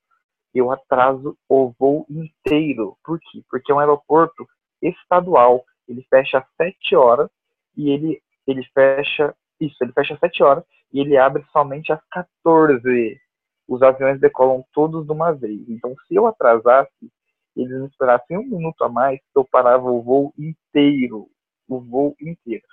[0.54, 2.96] eu atraso o voo inteiro.
[3.04, 3.42] Por quê?
[3.48, 4.46] Porque é um aeroporto
[4.82, 5.64] estadual.
[5.88, 7.28] Ele fecha às 7 horas
[7.76, 9.34] e ele, ele fecha.
[9.60, 13.20] Isso, ele fecha às 7 horas e ele abre somente às 14.
[13.68, 15.68] Os aviões decolam todos de uma vez.
[15.68, 17.10] Então, se eu atrasasse,
[17.56, 21.28] eles me esperassem um minuto a mais, eu parava o voo inteiro.
[21.68, 22.64] O voo inteiro.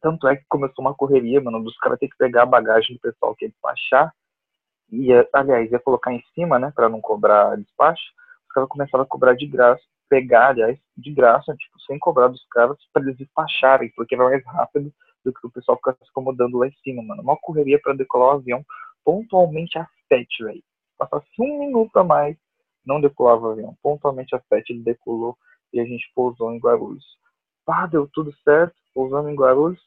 [0.00, 3.00] Tanto é que começou uma correria, mano, dos caras ter que pegar a bagagem do
[3.00, 4.14] pessoal que ia despachar.
[4.90, 8.02] E, aliás, ia colocar em cima, né, pra não cobrar despacho.
[8.46, 9.82] Os caras começaram a cobrar de graça.
[10.08, 14.44] Pegar, aliás, de graça, tipo, sem cobrar dos caras pra eles despacharem, porque era mais
[14.46, 14.92] rápido
[15.24, 17.22] do que o pessoal ficar se acomodando lá em cima, mano.
[17.22, 18.64] Uma correria pra decolar o avião
[19.04, 20.62] pontualmente às sete, velho.
[20.96, 22.36] Passasse um minuto a mais,
[22.84, 23.76] não decolava o avião.
[23.82, 25.36] Pontualmente às sete ele decolou
[25.72, 27.04] e a gente pousou em Guarulhos.
[27.64, 29.80] Pá, deu tudo certo, pousando em Guarulhos.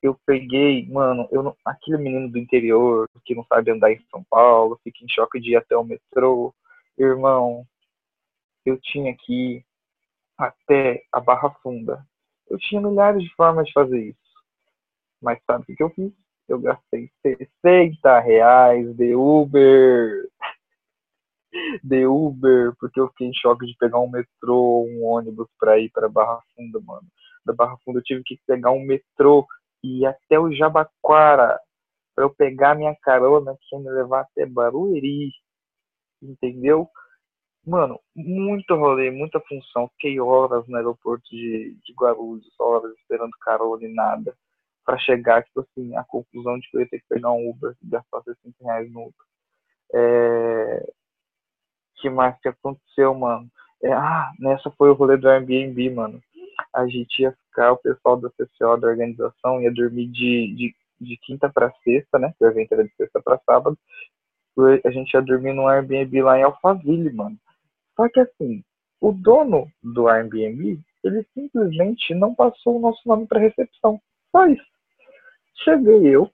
[0.00, 4.24] Eu peguei, mano, eu não- aquele menino do interior que não sabe andar em São
[4.30, 6.54] Paulo, fica em choque de ir até o metrô.
[6.96, 7.66] Irmão,
[8.68, 9.66] eu tinha que ir
[10.36, 12.06] até a Barra Funda.
[12.48, 14.18] Eu tinha milhares de formas de fazer isso.
[15.20, 16.12] Mas sabe o que eu fiz?
[16.48, 20.28] Eu gastei 60 reais de Uber.
[21.82, 25.90] De Uber, porque eu fiquei em choque de pegar um metrô, um ônibus pra ir
[25.90, 27.08] pra Barra Funda, mano.
[27.44, 29.46] Da Barra Funda eu tive que pegar um metrô
[29.82, 31.58] e ir até o Jabaquara
[32.14, 35.32] para eu pegar minha carona que ia me levar até Barueri,
[36.22, 36.88] entendeu?
[37.68, 39.88] Mano, muito rolê, muita função.
[39.88, 44.34] Fiquei horas no aeroporto de, de Guarulhos, horas esperando carona e nada.
[44.86, 47.76] para chegar, tipo assim, a conclusão de que eu ia ter que pegar um Uber
[47.82, 49.26] e gastar 60 reais no Uber.
[49.94, 50.92] É...
[51.96, 53.50] que mais que aconteceu, mano?
[53.82, 56.22] É, ah, nessa foi o rolê do Airbnb, mano.
[56.74, 61.16] A gente ia ficar, o pessoal da CCO da organização ia dormir de, de, de
[61.18, 62.32] quinta para sexta, né?
[62.40, 63.78] O evento era de sexta para sábado.
[64.84, 67.38] A gente ia dormir no Airbnb lá em Alphaville, mano.
[67.98, 68.62] Só que assim,
[69.00, 74.00] o dono do Airbnb, ele simplesmente não passou o nosso nome para recepção.
[74.30, 74.64] Só isso.
[75.64, 76.30] Cheguei eu,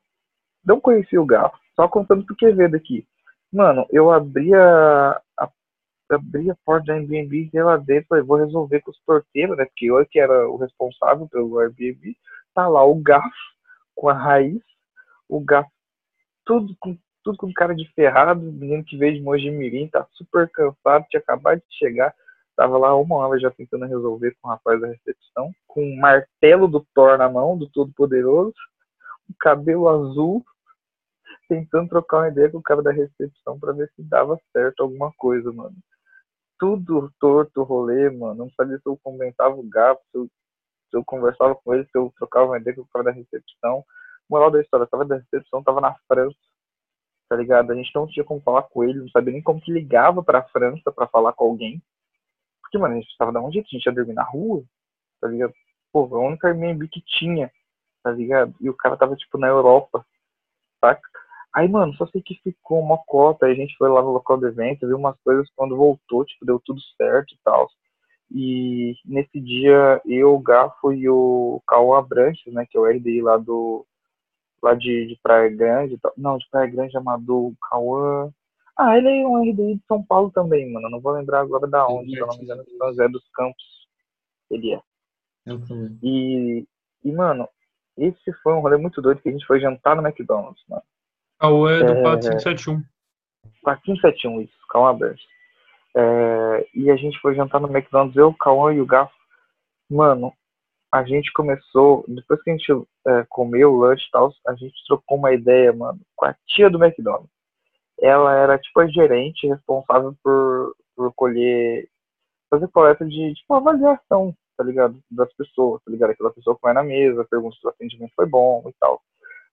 [0.62, 3.06] não conheci o gato, só contando pro Quevedo aqui.
[3.50, 5.50] Mano, eu abri a, a
[6.10, 9.64] abri a porta da Airbnb e lá dentro, falei, vou resolver com os porteiros, né?
[9.64, 12.14] Porque eu que era o responsável pelo Airbnb,
[12.54, 13.34] tá lá o Gaf
[13.94, 14.60] com a raiz,
[15.28, 15.68] o Gaf
[16.44, 21.06] tudo com tudo com cara de ferrado, menino que veio de Mojimirim, tá super cansado,
[21.08, 22.14] tinha acabado de chegar,
[22.54, 26.68] tava lá uma hora já tentando resolver com o rapaz da recepção, com um martelo
[26.68, 28.54] do Thor na mão, do Todo Poderoso,
[29.28, 30.44] um cabelo azul,
[31.48, 35.10] tentando trocar uma ideia com o cara da recepção para ver se dava certo alguma
[35.16, 35.74] coisa, mano.
[36.58, 38.34] Tudo torto rolê, mano.
[38.44, 40.24] Não sabia se eu comentava o gato, se eu,
[40.90, 43.84] se eu conversava com ele, se eu trocava uma ideia com o cara da recepção.
[44.28, 46.36] Moral da história, tava da recepção, tava na França,
[47.28, 47.72] tá ligado?
[47.72, 50.42] A gente não tinha como falar com ele, não sabia nem como que ligava pra
[50.42, 51.82] França para falar com alguém.
[52.62, 53.58] Porque, mano, a gente tava da onde?
[53.58, 54.64] A gente ia dormir na rua,
[55.20, 55.52] tá ligado?
[55.92, 57.50] Pô, a única Airbnb que tinha,
[58.02, 58.54] tá ligado?
[58.60, 60.04] E o cara tava, tipo, na Europa,
[60.80, 61.08] saca?
[61.54, 64.36] Aí, mano, só sei que ficou uma cota, aí a gente foi lá no local
[64.36, 67.68] do evento, viu umas coisas, quando voltou, tipo, deu tudo certo e tal.
[68.30, 73.22] E nesse dia, eu, o Gafo e o Cauã Abranches, né, que é o RDI
[73.22, 73.86] lá do,
[74.64, 78.32] lá de, de Praia Grande, não, de Praia Grande, Amador, Cauã.
[78.76, 80.88] Ah, ele é um RDI de São Paulo também, mano.
[80.88, 83.62] Não vou lembrar agora da onde, se eu não me engano, São José dos Campos.
[84.50, 84.80] Ele é.
[86.02, 86.66] E,
[87.04, 87.46] e, mano,
[87.96, 90.82] esse foi um rolê muito doido que a gente foi jantar no McDonald's, mano.
[91.38, 92.02] Cauã é do é...
[92.02, 92.82] 4571.
[93.62, 95.22] 4571, isso, Cauã aberto.
[95.94, 96.66] É...
[96.74, 99.14] E a gente foi jantar no McDonald's, eu, o Cauã e o Gafo.
[99.90, 100.32] Mano,
[100.94, 102.72] a gente começou, depois que a gente
[103.04, 106.70] é, comeu o lanche e tal, a gente trocou uma ideia, mano, com a tia
[106.70, 107.28] do McDonald's.
[108.00, 111.88] Ela era, tipo, a gerente responsável por, por colher,
[112.48, 115.00] fazer coleta de, tipo, avaliação, tá ligado?
[115.10, 116.10] Das pessoas, tá ligado?
[116.10, 119.02] Aquela pessoa que vai na mesa, pergunta se o atendimento foi bom e tal.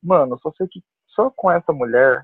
[0.03, 2.23] Mano, só sei que só com essa mulher,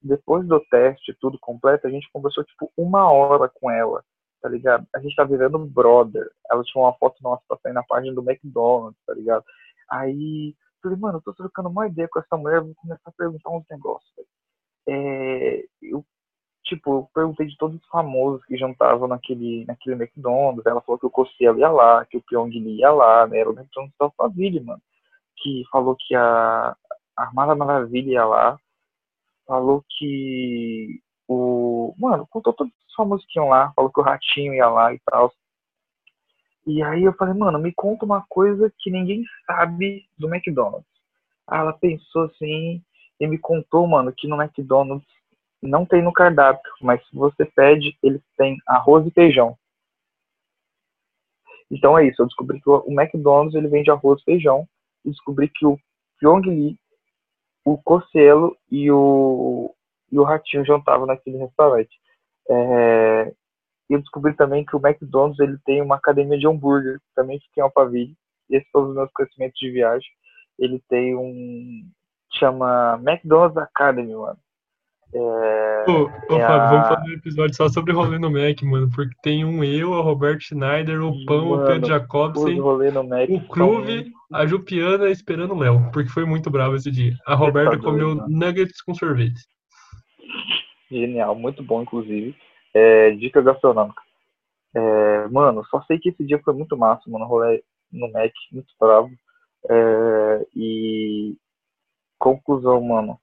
[0.00, 4.04] depois do teste tudo completo, a gente conversou, tipo, uma hora com ela
[4.46, 4.86] tá ligado?
[4.94, 6.30] A gente tá virando brother.
[6.48, 9.44] Ela tinha uma foto nossa pra sair na página do McDonald's, tá ligado?
[9.90, 13.50] Aí, falei, mano, eu tô trocando uma ideia com essa mulher, vou começar a perguntar
[13.50, 14.26] uns negócios.
[14.88, 16.04] É, eu,
[16.64, 20.64] tipo, eu perguntei de todos os famosos que jantavam naquele, naquele McDonald's.
[20.64, 23.38] Ela falou que o Cossielo ia lá, que o Pyong Lee ia lá, né?
[23.40, 24.82] Era o McDonald's da Alphaville, mano.
[25.38, 26.76] Que falou que a
[27.16, 28.56] Armada Maravilha ia lá.
[29.44, 31.94] Falou que o.
[31.98, 35.32] Mano, contou todos os famosos lá, falou que o Ratinho ia lá e tal.
[36.66, 40.86] E aí eu falei, mano, me conta uma coisa que ninguém sabe do McDonald's.
[41.46, 42.82] Aí ela pensou assim
[43.20, 45.06] e me contou, mano, que no McDonald's
[45.62, 49.56] não tem no cardápio, mas se você pede, eles têm arroz e feijão.
[51.70, 54.68] Então é isso, eu descobri que o McDonald's ele vende arroz e feijão.
[55.04, 55.78] Descobri que o
[56.18, 56.76] Pyong Lee,
[57.64, 59.74] o Cocielo e o
[60.10, 61.96] e o Ratinho jantava naquele restaurante.
[62.48, 63.32] É,
[63.88, 67.62] eu descobri também que o McDonald's ele tem uma academia de hambúrguer, também fica em
[67.62, 68.16] Alphaville.
[68.50, 70.08] Esses são os meus conhecimentos de viagem.
[70.58, 71.88] Ele tem um.
[72.32, 74.38] chama McDonald's Academy, mano.
[75.14, 76.70] É, ô, ô é Fábio, a...
[76.70, 78.90] vamos fazer um episódio só sobre rolê no Mac, mano.
[78.94, 84.12] Porque tem um eu, o Roberto Schneider, o Pão, mano, o Pedro Jacobsen, o Cruve,
[84.32, 85.90] a Jupiana esperando o Léo.
[85.92, 87.14] Porque foi muito bravo esse dia.
[87.26, 89.40] A Roberta comeu nuggets com sorvete.
[90.90, 92.36] Genial, muito bom, inclusive.
[92.74, 94.02] É, dica gastronômica.
[94.74, 97.24] É, mano, só sei que esse dia foi muito massa, mano.
[97.24, 99.10] Rolê no Mac, muito bravo.
[99.68, 101.36] É, e
[102.18, 103.18] conclusão, mano.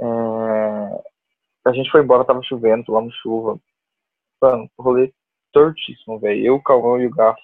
[0.00, 1.02] É,
[1.66, 3.60] a gente foi embora, tava chovendo, tomamos chuva.
[4.40, 5.12] Mano, rolê
[5.52, 6.46] tortíssimo, velho.
[6.46, 7.40] Eu, o Calvão e o Garfo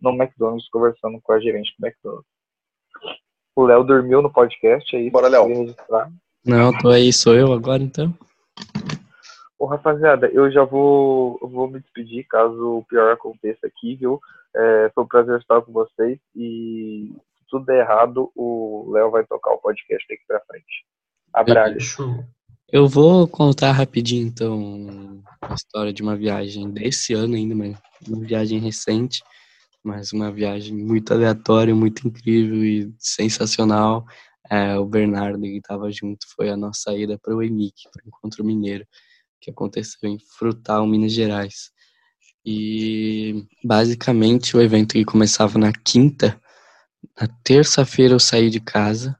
[0.00, 2.26] no McDonald's conversando com a gerente do McDonald's.
[3.54, 5.10] O Léo dormiu no podcast aí.
[5.10, 5.74] Bora, Léo.
[6.44, 8.14] Não, tô aí, sou eu agora então.
[9.66, 14.20] Rapaziada, eu já vou, vou me despedir caso o pior aconteça aqui, viu?
[14.54, 19.24] É, foi um prazer estar com vocês e se tudo der errado, o Léo vai
[19.24, 20.84] tocar o podcast daqui pra frente.
[21.32, 21.74] a Braga.
[21.74, 22.24] Fechou.
[22.72, 28.26] Eu vou contar rapidinho, então, a história de uma viagem desse ano ainda, mas uma
[28.26, 29.22] viagem recente,
[29.84, 34.04] mas uma viagem muito aleatória, muito incrível e sensacional.
[34.50, 38.08] É, o Bernardo que estava junto, foi a nossa ida para o EMIC, para o
[38.08, 38.84] Encontro Mineiro,
[39.40, 41.70] que aconteceu em Frutal, Minas Gerais.
[42.44, 46.40] E basicamente o evento que começava na quinta,
[47.20, 49.16] na terça-feira eu saí de casa,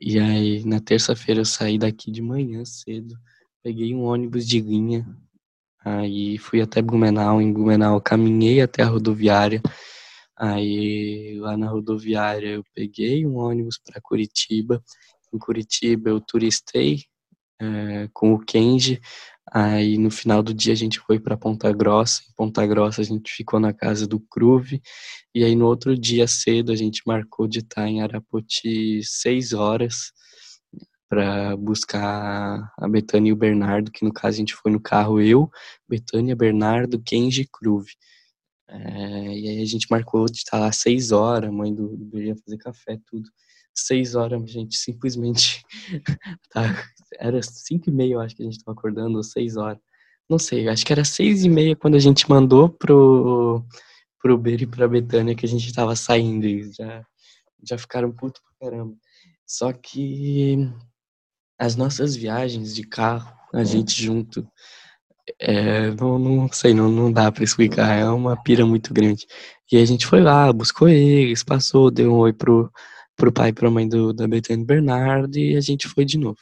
[0.00, 3.16] e aí, na terça-feira, eu saí daqui de manhã cedo,
[3.62, 5.06] peguei um ônibus de linha,
[5.82, 7.40] aí fui até Blumenau.
[7.40, 9.62] Em Blumenau, caminhei até a rodoviária.
[10.36, 14.82] Aí, lá na rodoviária, eu peguei um ônibus para Curitiba.
[15.32, 17.04] Em Curitiba, eu turistei
[17.60, 19.00] é, com o Kenji.
[19.52, 22.22] Aí, no final do dia, a gente foi para Ponta Grossa.
[22.28, 24.82] Em Ponta Grossa, a gente ficou na casa do Cruve.
[25.34, 30.12] E aí, no outro dia cedo, a gente marcou de estar em Arapoti seis horas
[31.08, 35.20] para buscar a Betânia e o Bernardo, que no caso a gente foi no carro
[35.20, 35.48] eu,
[35.88, 37.92] Betânia, Bernardo, Kenji e Cruve.
[38.68, 42.20] É, e aí a gente marcou de estar lá seis horas, a mãe do, do
[42.20, 43.28] ia fazer café, tudo.
[43.78, 45.62] Seis horas, a gente simplesmente
[46.50, 46.62] tá,
[47.18, 49.78] era cinco e meia, eu acho que a gente estava acordando, ou seis horas.
[50.28, 53.64] Não sei, acho que era seis e meia quando a gente mandou pro,
[54.20, 56.46] pro Beira e pra Betânia que a gente estava saindo.
[56.46, 57.04] E já,
[57.62, 58.94] já ficaram puto pra caramba.
[59.46, 60.68] Só que
[61.58, 64.46] as nossas viagens de carro, a gente junto,
[65.40, 69.26] é, não, não sei, não, não dá para explicar, é uma pira muito grande.
[69.70, 72.70] E a gente foi lá, buscou eles, passou, deu um oi pro,
[73.16, 76.38] pro pai e pra mãe do, da Betânia Bernardo e a gente foi de novo.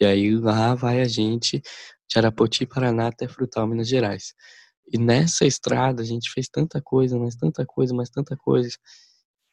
[0.00, 1.62] E aí lá vai a gente
[2.08, 4.34] de Arapoti, Paraná até Frutal, Minas Gerais.
[4.92, 8.76] E nessa estrada a gente fez tanta coisa, mas tanta coisa, mas tanta coisa.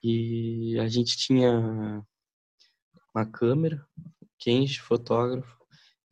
[0.04, 2.04] E a gente tinha
[3.14, 3.86] uma câmera,
[4.40, 5.58] Kenji, fotógrafo.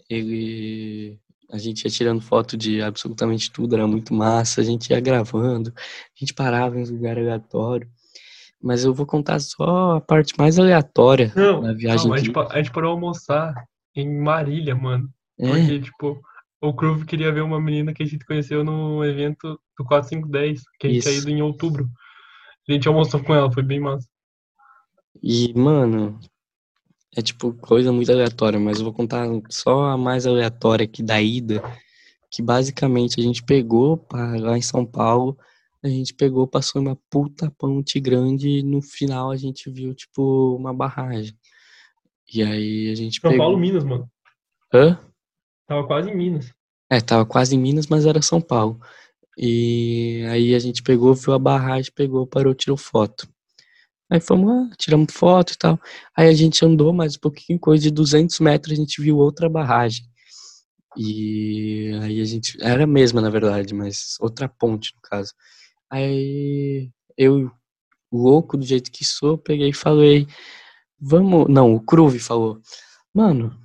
[0.10, 1.20] Ele
[1.52, 5.74] a gente ia tirando foto de absolutamente tudo, era muito massa, a gente ia gravando,
[5.76, 7.90] a gente parava em lugar aleatório.
[8.62, 12.08] Mas eu vou contar só a parte mais aleatória Não, da viagem.
[12.08, 13.54] não, a, gente, a gente parou almoçar
[13.96, 15.10] em Marília, mano.
[15.40, 16.22] É, Porque, tipo,
[16.62, 20.88] o Groove queria ver uma menina que a gente conheceu no evento do 4510, que
[20.88, 21.90] a gente tinha ido em outubro.
[22.68, 24.08] A gente almoçou com ela, foi bem massa.
[25.24, 26.20] E, mano,
[27.16, 31.22] é tipo coisa muito aleatória, mas eu vou contar só a mais aleatória aqui da
[31.22, 31.64] ida,
[32.30, 35.38] que basicamente a gente pegou pra, lá em São Paulo,
[35.84, 40.56] a gente pegou, passou uma puta ponte grande e no final a gente viu, tipo,
[40.56, 41.34] uma barragem.
[42.34, 43.46] E aí a gente São pegou...
[43.46, 44.10] Paulo, Minas, mano.
[44.74, 45.00] Hã?
[45.68, 46.54] Tava quase em Minas.
[46.90, 48.80] É, tava quase em Minas, mas era São Paulo.
[49.38, 53.28] E aí a gente pegou, viu a barragem, pegou, parou, tirou foto.
[54.12, 55.80] Aí fomos lá, tiramos foto e tal.
[56.18, 59.48] Aí a gente andou mais um pouquinho, coisa de 200 metros, a gente viu outra
[59.48, 60.04] barragem.
[60.98, 62.58] E aí a gente.
[62.62, 65.34] Era a mesma, na verdade, mas outra ponte, no caso.
[65.90, 67.52] Aí eu,
[68.12, 70.28] louco do jeito que sou, peguei e falei:
[71.00, 71.48] Vamos.
[71.50, 72.62] Não, o Cruve falou:
[73.14, 73.56] Mano,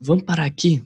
[0.00, 0.84] vamos parar aqui.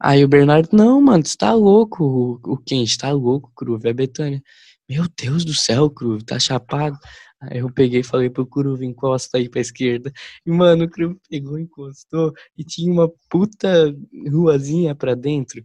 [0.00, 2.04] Aí o Bernardo: Não, mano, você tá louco.
[2.04, 3.88] O, o Kenji tá louco, Cruve.
[3.88, 4.42] É Betânia.
[4.88, 6.98] Meu Deus do céu, Cruve, tá chapado.
[7.40, 10.12] Aí eu peguei e falei pro Cruve, encosta aí pra esquerda.
[10.46, 13.94] E, mano, o Cruve pegou, encostou e tinha uma puta
[14.30, 15.64] ruazinha pra dentro.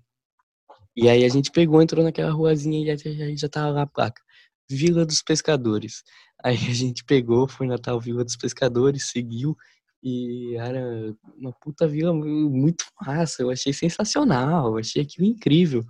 [0.96, 3.88] E aí a gente pegou, entrou naquela ruazinha e aí aí já tava lá a
[3.88, 4.22] placa.
[4.70, 6.04] Vila dos Pescadores.
[6.44, 9.56] Aí a gente pegou, foi na tal Vila dos Pescadores, seguiu
[10.04, 13.42] e era uma puta vila mu- muito massa.
[13.42, 15.84] Eu achei sensacional, eu achei aquilo incrível.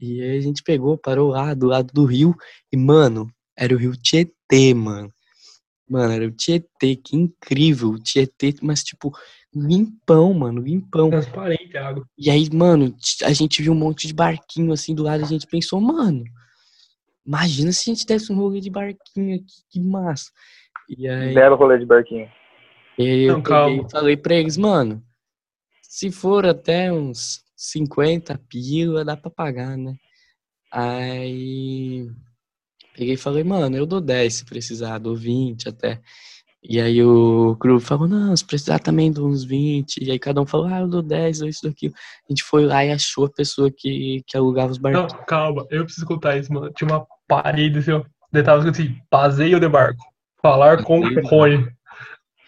[0.00, 2.34] E aí a gente pegou, parou lá do lado do rio
[2.72, 5.12] e, mano, era o rio Tietê, mano.
[5.88, 9.16] Mano, era o Tietê, que incrível, o Tietê, mas tipo,
[9.54, 11.10] limpão, mano, limpão.
[11.10, 12.04] Transparente a água.
[12.18, 15.46] E aí, mano, a gente viu um monte de barquinho assim do lado, a gente
[15.46, 16.24] pensou, mano,
[17.26, 20.30] imagina se a gente desse um rolê de barquinho aqui, que massa.
[20.88, 22.30] E aí, Belo rolê de barquinho.
[22.98, 25.02] e aí eu Não, peguei falei pra eles, mano,
[25.82, 29.94] se for até uns 50 pila, dá pra pagar, né?
[30.72, 32.08] Aí
[32.96, 36.00] peguei e falei, mano, eu dou 10 se precisar, dou 20 até.
[36.68, 39.98] E aí o Cru falou, não, se precisar também dou uns 20.
[40.02, 41.94] E aí cada um falou, ah, eu dou 10, ou isso, daquilo.
[42.28, 45.24] A gente foi lá e achou a pessoa que, que alugava os Não, barquinhos.
[45.26, 46.72] calma, eu preciso contar isso, mano.
[46.72, 48.04] Tinha uma parede assim, ó.
[48.32, 50.04] Daí tava assim, passeio de barco.
[50.42, 51.68] Falar com de Rony.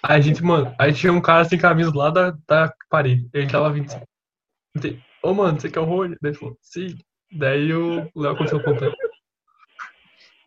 [0.03, 3.29] Aí a gente, mano, aí tinha um cara sem camisa lá da, da parede.
[3.33, 5.01] Ele tava vindo assim.
[5.23, 6.17] Ô, mano, você quer o Rony?
[6.21, 6.97] Daí ele falou, sim.
[7.33, 8.95] Daí o Léo continuou contando.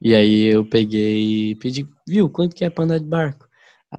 [0.01, 3.47] E aí eu peguei e pedi, viu, quanto que é pra andar de barco?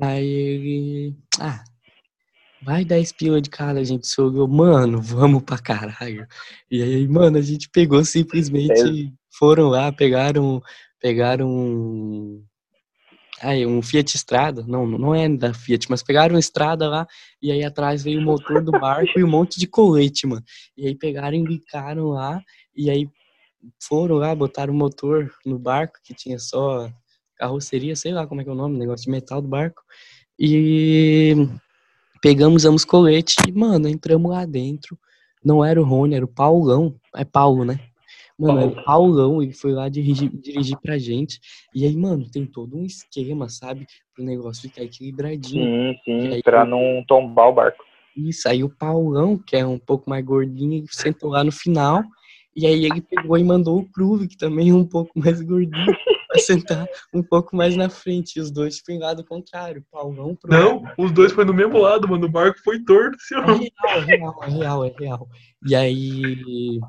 [0.01, 1.63] Aí ele, ah,
[2.63, 6.27] vai 10 pila de cara, a gente soube, mano, vamos pra caralho.
[6.71, 9.13] E aí, mano, a gente pegou simplesmente.
[9.33, 10.63] Foram lá, pegaram,
[11.01, 12.43] pegaram
[13.43, 17.09] Aí, um Fiat Estrada, não, não é da Fiat, mas pegaram estrada lá
[17.43, 20.45] e aí atrás veio o motor do barco e um monte de colete, mano.
[20.77, 22.41] E aí pegaram e bicaram lá
[22.75, 23.09] e aí
[23.81, 26.89] foram lá, botaram o motor no barco, que tinha só
[27.37, 29.83] carroceria, sei lá como é que é o nome, negócio de metal do barco.
[30.39, 31.35] E
[32.21, 34.97] pegamos ambos colete e, mano, entramos lá dentro.
[35.45, 36.95] Não era o Rony, era o Paulão.
[37.17, 37.81] É Paulo, né?
[38.43, 41.39] Mano, é o Paulão, ele foi lá dirigir, dirigir pra gente.
[41.73, 43.87] E aí, mano, tem todo um esquema, sabe?
[44.15, 45.65] Pro negócio ficar equilibradinho.
[45.65, 47.85] Sim, sim, aí, pra não tombar o barco.
[48.17, 52.03] Isso, aí o Paulão, que é um pouco mais gordinho, sentou lá no final.
[52.55, 55.97] E aí ele pegou e mandou o Cruve, que também é um pouco mais gordinho,
[56.29, 58.37] pra sentar um pouco mais na frente.
[58.37, 59.85] E os dois ficam lado contrário.
[59.91, 62.27] Paulão pro Não, os dois foi no mesmo lado, mano.
[62.27, 63.45] O barco foi torto, senhor.
[63.45, 65.29] É real, é real, é real, é real.
[65.67, 66.81] E aí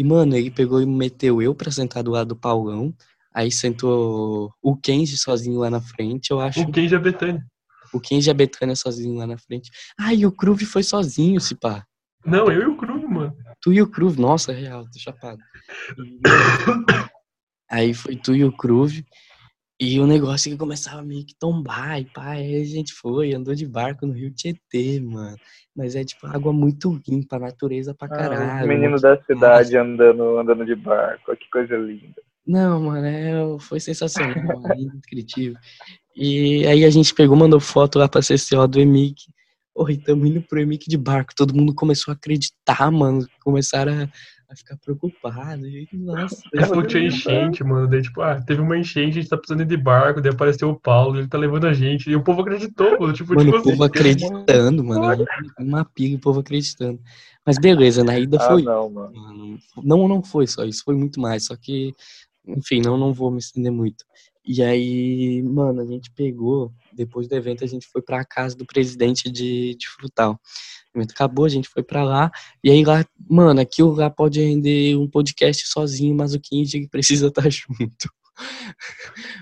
[0.00, 2.90] e, mano, ele pegou e meteu eu pra sentar do lado do Paulão.
[3.34, 6.62] Aí sentou o Kenji sozinho lá na frente, eu acho.
[6.62, 7.44] O Kenji é Betânia.
[7.92, 9.70] O Kenji é Betânia sozinho lá na frente.
[9.98, 11.84] Ah, e o Cruve foi sozinho, se pá.
[12.24, 13.36] Não, eu e o Cruve, mano.
[13.60, 15.38] Tu e o Cruve, nossa, real, tô chapado.
[17.70, 19.04] aí foi tu e o Cruve.
[19.80, 23.54] E o negócio que começava meio que tombar, e pá, aí a gente foi, andou
[23.54, 25.38] de barco no Rio Tietê, mano.
[25.74, 28.50] Mas é tipo água muito limpa, natureza pra ah, caralho.
[28.50, 32.20] Ah, os meninos da cidade andando, andando de barco, que coisa linda.
[32.46, 34.34] Não, mano, é, foi sensacional,
[34.76, 35.58] indescritível.
[36.14, 39.32] E aí a gente pegou, mandou foto lá pra CCO do Emic.
[39.74, 41.32] Oi, tamo indo pro Emic de barco.
[41.34, 43.26] Todo mundo começou a acreditar, mano.
[43.42, 44.08] Começaram a,
[44.50, 45.62] a ficar preocupado.
[45.92, 46.42] Nossa.
[46.66, 47.86] Falou que tinha enchente, mano.
[47.86, 50.68] Daí, tipo, ah, teve uma enchente, a gente tá precisando ir de barco, daí apareceu
[50.68, 52.10] o Paulo, ele tá levando a gente.
[52.10, 53.12] E o povo acreditou, mano.
[53.12, 55.24] Tipo, mano, tipo o povo assim, acreditando, mano.
[55.58, 57.00] Uma piga, o povo acreditando.
[57.46, 58.62] Mas beleza, na ida ah, foi.
[58.62, 59.58] Não, mano.
[59.82, 61.46] Não, não foi só isso, foi muito mais.
[61.46, 61.94] Só que,
[62.46, 64.04] enfim, não, não vou me estender muito.
[64.44, 68.64] E aí, mano, a gente pegou, depois do evento, a gente foi pra casa do
[68.64, 70.40] presidente de, de Frutal.
[70.94, 72.30] O evento acabou, a gente foi pra lá,
[72.64, 77.28] e aí lá, mano, aquilo lá pode render um podcast sozinho, mas o Kinji precisa
[77.28, 78.10] estar tá junto.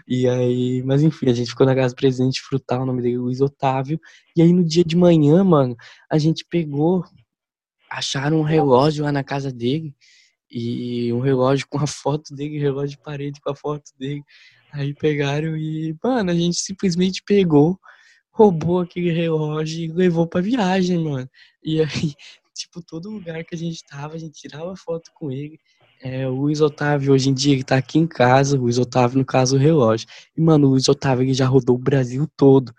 [0.07, 3.14] e aí, mas enfim, a gente ficou na casa do presidente Frutal, o nome dele
[3.14, 4.01] é Luiz Otávio,
[4.36, 5.76] e aí no dia de manhã, mano,
[6.11, 7.05] a gente pegou,
[7.88, 9.94] acharam um relógio lá na casa dele,
[10.51, 14.22] e um relógio com a foto dele, relógio de parede com a foto dele.
[14.72, 17.78] Aí pegaram e, mano, a gente simplesmente pegou,
[18.30, 21.28] roubou aquele relógio e levou pra viagem, mano.
[21.62, 21.86] E aí,
[22.55, 25.59] tipo, todo lugar que a gente tava, a gente tirava foto com ele.
[26.01, 29.18] É, o Luiz Otávio, hoje em dia, ele tá aqui em casa, o Luiz Otávio,
[29.18, 30.07] no caso, o relógio.
[30.36, 32.72] E, mano, o Luiz Otávio, ele já rodou o Brasil todo.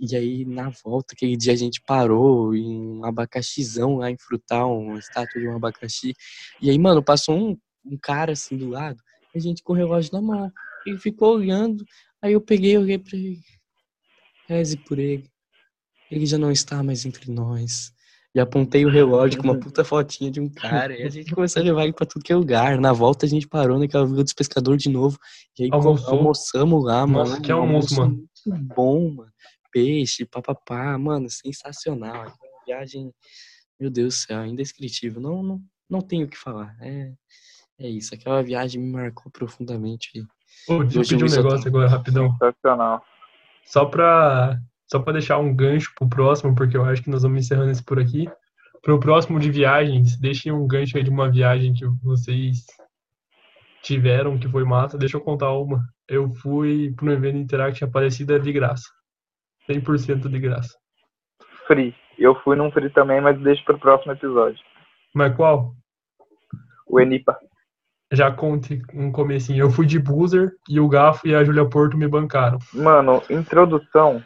[0.00, 4.80] E aí, na volta, aquele dia a gente parou em um abacaxizão lá em Frutal,
[4.80, 6.14] uma estátua de um abacaxi.
[6.62, 8.98] E aí, mano, passou um, um cara assim do lado,
[9.34, 10.50] a gente com o relógio na mão.
[10.86, 11.84] Ele ficou olhando,
[12.22, 13.40] aí eu peguei e olhei pra ele.
[14.48, 15.28] Reze por ele.
[16.10, 17.92] Ele já não está mais entre nós.
[18.34, 20.96] E apontei o relógio com uma puta fotinha de um cara.
[20.96, 22.80] E a gente começou a levar ele pra tudo que é lugar.
[22.80, 25.18] Na volta a gente parou naquela vila dos pescadores de novo.
[25.58, 26.14] E aí Almoçou.
[26.14, 27.42] almoçamos lá, Nossa, mano.
[27.42, 28.24] que almoço, mano.
[28.46, 29.30] Muito bom, mano.
[29.70, 32.22] Peixe, papapá, mano, sensacional.
[32.22, 33.12] Aquela viagem,
[33.78, 35.20] meu Deus do céu, indescritível.
[35.20, 36.76] Não, não, não tenho o que falar.
[36.80, 37.12] É,
[37.78, 38.14] é isso.
[38.14, 40.24] Aquela viagem me marcou profundamente.
[40.68, 42.30] Ô, deixa eu pedir um negócio agora, rapidão.
[42.32, 43.04] Sensacional.
[43.64, 44.58] Só pra,
[44.90, 47.82] só pra deixar um gancho pro próximo, porque eu acho que nós vamos encerrando esse
[47.82, 48.28] por aqui.
[48.82, 52.64] Pro próximo de viagens, deixem um gancho aí de uma viagem que vocês
[53.82, 54.98] tiveram, que foi massa.
[54.98, 55.86] Deixa eu contar uma.
[56.08, 58.88] Eu fui pro evento Interact Aparecida de graça.
[59.72, 60.76] 100% de graça.
[61.66, 61.94] Free.
[62.18, 64.60] Eu fui num free também, mas deixa pro próximo episódio.
[65.14, 65.72] Mas qual?
[66.86, 67.38] O Enipa.
[68.12, 69.62] Já conte um comecinho.
[69.62, 72.58] Eu fui de buzzer e o Gafo e a Julia Porto me bancaram.
[72.74, 74.22] Mano, introdução,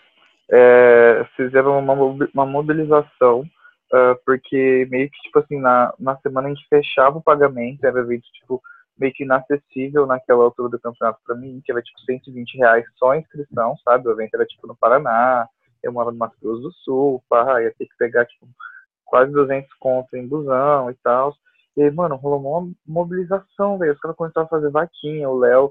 [0.50, 1.92] é, fizeram uma,
[2.32, 3.44] uma mobilização,
[3.92, 8.00] ah, porque meio que, tipo assim, na, na semana a gente fechava o pagamento, era
[8.00, 8.60] evento, tipo,
[8.98, 13.10] meio que inacessível naquela altura do campeonato pra mim, que era, tipo, 120 reais só
[13.10, 14.08] a inscrição, sabe?
[14.08, 15.48] O evento era, tipo, no Paraná,
[15.82, 18.48] eu moro no Mato Grosso do Sul, pá, ia ter que pegar, tipo,
[19.04, 21.34] quase 200 contos em busão e tal.
[21.76, 23.92] E aí, mano, rolou uma mobilização, velho.
[23.92, 25.28] Os caras começaram a fazer vaquinha.
[25.28, 25.70] O Léo,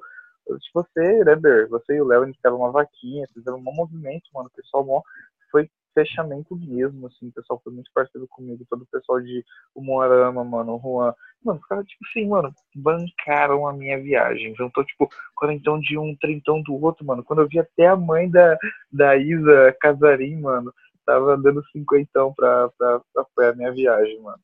[0.59, 1.67] tipo, você, né, Ber?
[1.69, 4.49] Você e o Léo iniciaram uma vaquinha, fizeram um movimento, mano.
[4.51, 5.01] O pessoal mó,
[5.49, 7.27] foi fechamento mesmo, assim.
[7.27, 8.65] O pessoal foi muito parceiro comigo.
[8.69, 9.43] Todo o pessoal de
[9.75, 11.13] Moarama, mano, Juan.
[11.43, 14.55] Mano, os caras, tipo assim, mano, bancaram a minha viagem.
[14.55, 17.23] Juntou, tipo, quarentão de um, trintão do outro, mano.
[17.23, 18.57] Quando eu vi até a mãe da,
[18.91, 20.73] da Isa Casarim, mano,
[21.05, 23.01] tava dando cinquentão pra, pra,
[23.35, 24.39] pra a minha viagem, mano.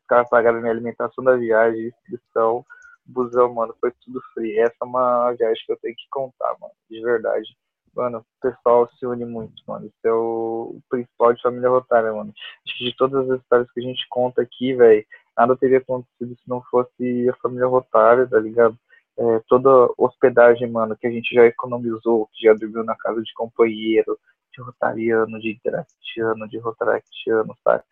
[0.00, 2.64] Os caras pagaram minha alimentação da viagem, inscrição,
[3.06, 4.58] busão, mano, foi tudo free.
[4.58, 7.56] Essa é uma viagem que eu tenho que contar, mano, de verdade.
[7.94, 9.86] Mano, o pessoal se une muito, mano.
[9.86, 12.32] Isso é o, principal de família rotária, mano.
[12.66, 16.34] Acho que de todas as histórias que a gente conta aqui, velho, nada teria acontecido
[16.36, 18.76] se não fosse a família rotária, tá ligado?
[19.16, 23.32] É, toda hospedagem, mano, que a gente já economizou, que já dormiu na casa de
[23.34, 24.18] companheiro,
[24.52, 27.84] de rotariano, de interactiano, de rotaractiano, saca?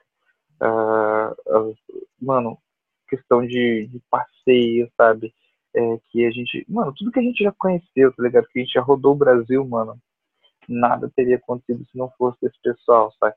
[0.61, 1.75] Uh,
[2.21, 2.59] mano,
[3.09, 5.35] questão de, de passeio, sabe?
[5.75, 8.47] É, que a gente, mano, tudo que a gente já conheceu, tá ligado?
[8.49, 9.99] Que a gente já rodou o Brasil, mano,
[10.69, 13.35] nada teria acontecido se não fosse esse pessoal, sabe?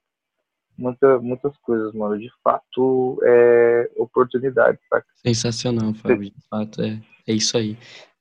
[0.78, 2.20] Muita, muitas coisas, mano.
[2.20, 5.08] De fato, é oportunidade, saca?
[5.16, 6.32] Sensacional, Fábio.
[6.32, 7.78] De fato, é, é isso aí.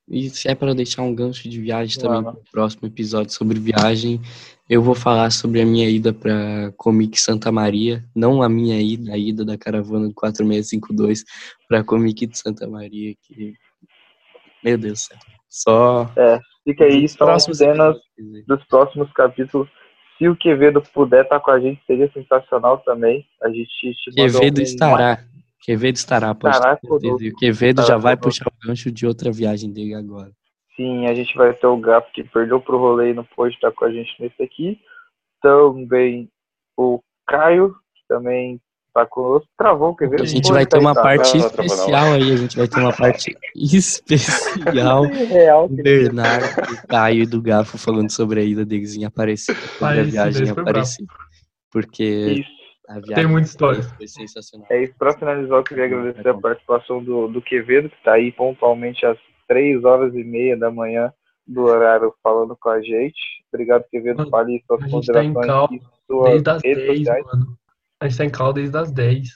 [0.07, 4.21] E se é para deixar um gancho de viagem também no próximo episódio sobre viagem,
[4.69, 9.13] eu vou falar sobre a minha ida para Comic Santa Maria, não a minha ida,
[9.13, 11.23] a ida da caravana do 4652
[11.67, 13.55] para Comic de Santa Maria, que
[14.65, 15.17] meu Deus do céu.
[15.47, 17.95] Só É, fica aí são próximos cenas
[18.47, 19.69] dos próximos capítulos.
[20.17, 23.25] Se o Quevedo puder estar com a gente, seria sensacional também.
[23.43, 24.63] A gente te Quevedo um...
[24.63, 25.23] estará.
[25.61, 26.35] Quevedo estará.
[27.01, 30.31] E o Quevedo estará já vai puxar o gancho de outra viagem dele agora.
[30.75, 33.71] Sim, a gente vai ter o Gap que perdeu pro rolê e não pôde estar
[33.71, 34.79] com a gente nesse aqui.
[35.41, 36.29] Também
[36.77, 38.59] o Caio, que também
[38.95, 39.47] tá conosco.
[39.57, 40.21] Travou, quer ver?
[40.21, 45.03] A gente vai ter uma parte especial aí, a gente vai ter uma parte especial.
[45.29, 49.99] Real, Bernardo, do Caio e do Gafo falando sobre a ida deles em Aparecida, sobre
[49.99, 51.13] a viagem em Aparecida.
[51.69, 52.03] Porque
[52.39, 52.55] Isso.
[53.15, 53.81] Tem muita história.
[53.81, 54.67] Foi sensacional.
[54.69, 58.31] É isso, para finalizar, eu queria agradecer a participação do, do Quevedo, que está aí
[58.31, 59.17] pontualmente às
[59.47, 61.11] três horas e meia da manhã
[61.47, 63.19] do horário falando com a gente.
[63.51, 64.29] Obrigado, Quevedo.
[64.29, 67.25] Fale suas tá considerações tá e suas desde as redes 10, sociais.
[67.25, 67.57] Mano.
[67.99, 69.29] A gente está em cal desde as 10.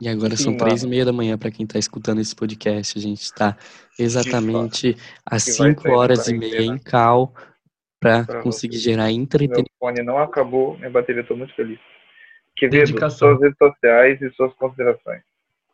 [0.00, 2.98] E agora Sim, são três e meia da manhã para quem está escutando esse podcast.
[2.98, 3.56] A gente está
[3.98, 7.32] exatamente às cinco horas e meia em cal
[7.98, 9.70] para conseguir gerar entretenimento.
[9.80, 11.78] Meu fone não acabou, minha bateria, estou muito feliz.
[12.56, 13.30] Quevedo, Dedicação.
[13.30, 15.22] suas redes sociais e suas considerações.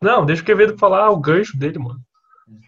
[0.01, 1.99] Não, deixa o Quevedo falar o gancho dele, mano.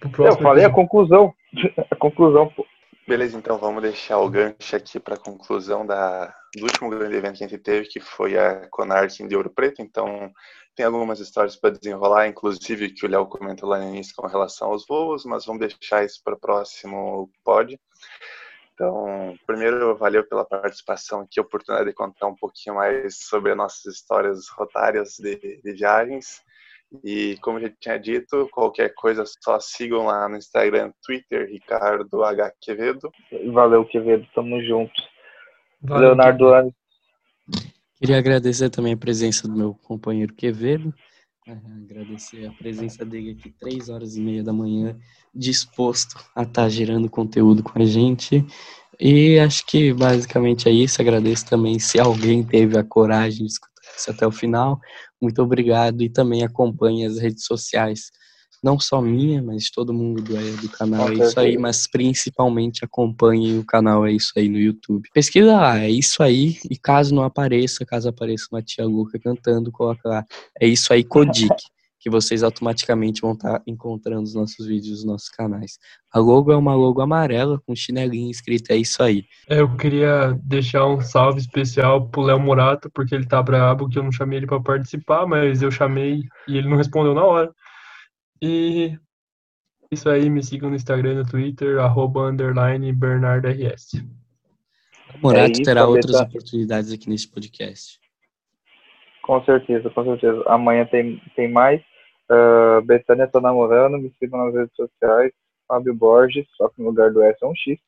[0.03, 0.67] Eu falei episódio.
[0.67, 1.33] a conclusão.
[1.91, 2.65] a conclusão, pô.
[3.07, 7.37] Beleza, então vamos deixar o gancho aqui para a conclusão da, do último grande evento
[7.37, 9.79] que a gente teve, que foi a Conart de Ouro Preto.
[9.79, 10.33] Então,
[10.75, 14.69] tem algumas histórias para desenrolar, inclusive que o Léo comentou lá no início com relação
[14.69, 17.79] aos voos, mas vamos deixar isso para o próximo pod.
[18.73, 23.57] Então, primeiro, valeu pela participação aqui, a oportunidade de contar um pouquinho mais sobre as
[23.57, 26.41] nossas histórias rotárias de, de viagens.
[27.03, 32.53] E como já tinha dito, qualquer coisa só sigam lá no Instagram, Twitter, Ricardo H.
[32.61, 33.11] Quevedo.
[33.51, 34.93] Valeu, Quevedo, tamo junto.
[35.81, 36.73] Valeu, Leonardo Anes.
[37.99, 40.93] Queria agradecer também a presença do meu companheiro Quevedo.
[41.47, 44.97] Agradecer a presença dele aqui três horas e meia da manhã,
[45.33, 48.43] disposto a estar tá gerando conteúdo com a gente.
[48.99, 51.01] E acho que basicamente é isso.
[51.01, 54.79] Agradeço também se alguém teve a coragem de escutar isso até o final.
[55.25, 58.11] Muito obrigado e também acompanhe as redes sociais
[58.63, 61.09] não só minha, mas todo mundo do, do canal.
[61.09, 65.09] É Isso Aí, mas principalmente acompanhe o canal É Isso Aí no YouTube.
[65.13, 69.71] Pesquisa lá, É Isso Aí, e caso não apareça, caso apareça uma tia louca cantando,
[69.71, 70.25] coloca lá
[70.59, 71.55] É Isso Aí Codic,
[72.05, 75.79] que vocês automaticamente vão estar tá encontrando os nossos vídeos nos nossos canais.
[76.13, 79.25] A logo é uma logo amarela com chinelinho escrito É Isso Aí.
[79.49, 83.97] É, eu queria deixar um salve especial pro Léo Murato, porque ele tá brabo que
[83.97, 87.51] eu não chamei ele para participar, mas eu chamei e ele não respondeu na hora.
[88.39, 88.95] E
[89.91, 93.93] isso aí, me sigam no Instagram e no Twitter, arroba underline BernardoRS.
[95.15, 97.99] O Morato é terá outras oportunidades aqui nesse podcast.
[99.23, 100.43] Com certeza, com certeza.
[100.45, 101.81] Amanhã tem, tem mais.
[102.29, 105.31] Uh, Betânia tá namorando, me sigam nas redes sociais.
[105.67, 107.79] Fábio Borges, só que no lugar do S é um X.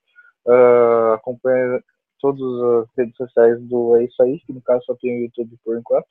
[0.46, 1.84] Uh, acompanha
[2.20, 2.42] todas
[2.82, 5.78] as redes sociais do É Isso Aí, que no caso só tem o YouTube por
[5.78, 6.08] enquanto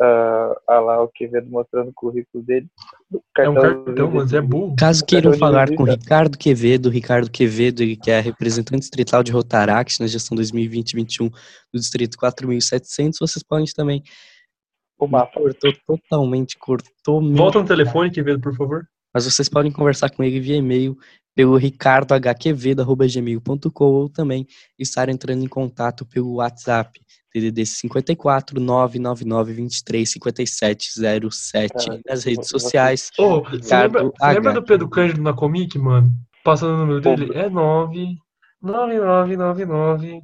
[0.00, 2.68] uh, ah, lá o Quevedo mostrando o currículo dele.
[3.38, 4.74] É um cartão, mas é burro.
[4.76, 10.06] Caso queiram falar com Ricardo Quevedo, Ricardo Quevedo, que é representante distrital de Rotaract na
[10.06, 11.30] gestão 2020-21
[11.72, 14.02] do distrito 4700, vocês podem também
[15.04, 15.40] o mapa.
[15.40, 18.84] Cortou totalmente, cortou Volta no telefone, Quevedo, por favor.
[19.14, 20.98] Mas vocês podem conversar com ele via e-mail
[21.34, 24.46] pelo ricardohquevedo.gmail.com ou também
[24.78, 27.00] estar entrando em contato pelo WhatsApp
[27.34, 30.90] DDD 54 999 23 57
[31.30, 33.10] 07 nas redes sociais.
[33.18, 36.10] Oh, Ricardo lembra, lembra, do Pedro Cândido na Comic, mano?
[36.44, 37.30] Passando o número dele?
[37.34, 38.16] É 9
[38.60, 40.22] 9999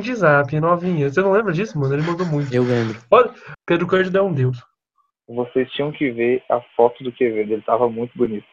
[0.00, 1.10] De zap, novinha.
[1.10, 1.94] Você não lembra disso, mano?
[1.94, 2.54] Ele mandou muito.
[2.54, 2.96] Eu lembro.
[3.10, 3.32] Olha,
[3.66, 4.62] Pedro Cândido é um deus.
[5.26, 8.46] Vocês tinham que ver a foto do Quevedo, ele tava muito bonito.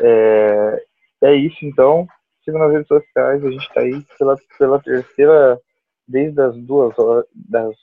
[0.00, 0.84] É,
[1.22, 2.06] é isso então.
[2.44, 5.58] Siga nas redes sociais, a gente tá aí pela, pela terceira,
[6.06, 7.74] desde as duas horas, das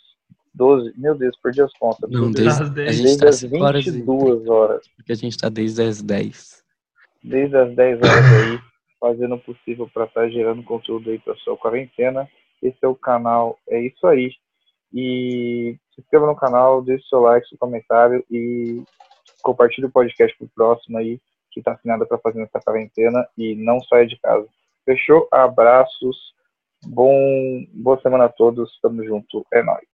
[0.54, 2.10] 12, meu Deus, perdi as contas.
[2.10, 4.88] Não, desde, desde, a gente desde tá as 5 horas e 22 horas.
[4.96, 6.64] porque a gente tá desde as 10.
[7.24, 8.60] desde as 10 horas aí,
[9.02, 12.30] fazendo o possível para estar gerando conteúdo aí para sua quarentena.
[12.62, 14.32] Esse é o canal, é isso aí.
[14.94, 18.84] E se inscreva no canal, deixe seu like, seu comentário e
[19.42, 23.82] compartilhe o podcast pro próximo aí, que tá assinado para fazer nessa quarentena e não
[23.82, 24.48] saia de casa.
[24.86, 25.28] Fechou?
[25.32, 26.18] Abraços,
[26.86, 29.91] bom, boa semana a todos, tamo junto, é nóis.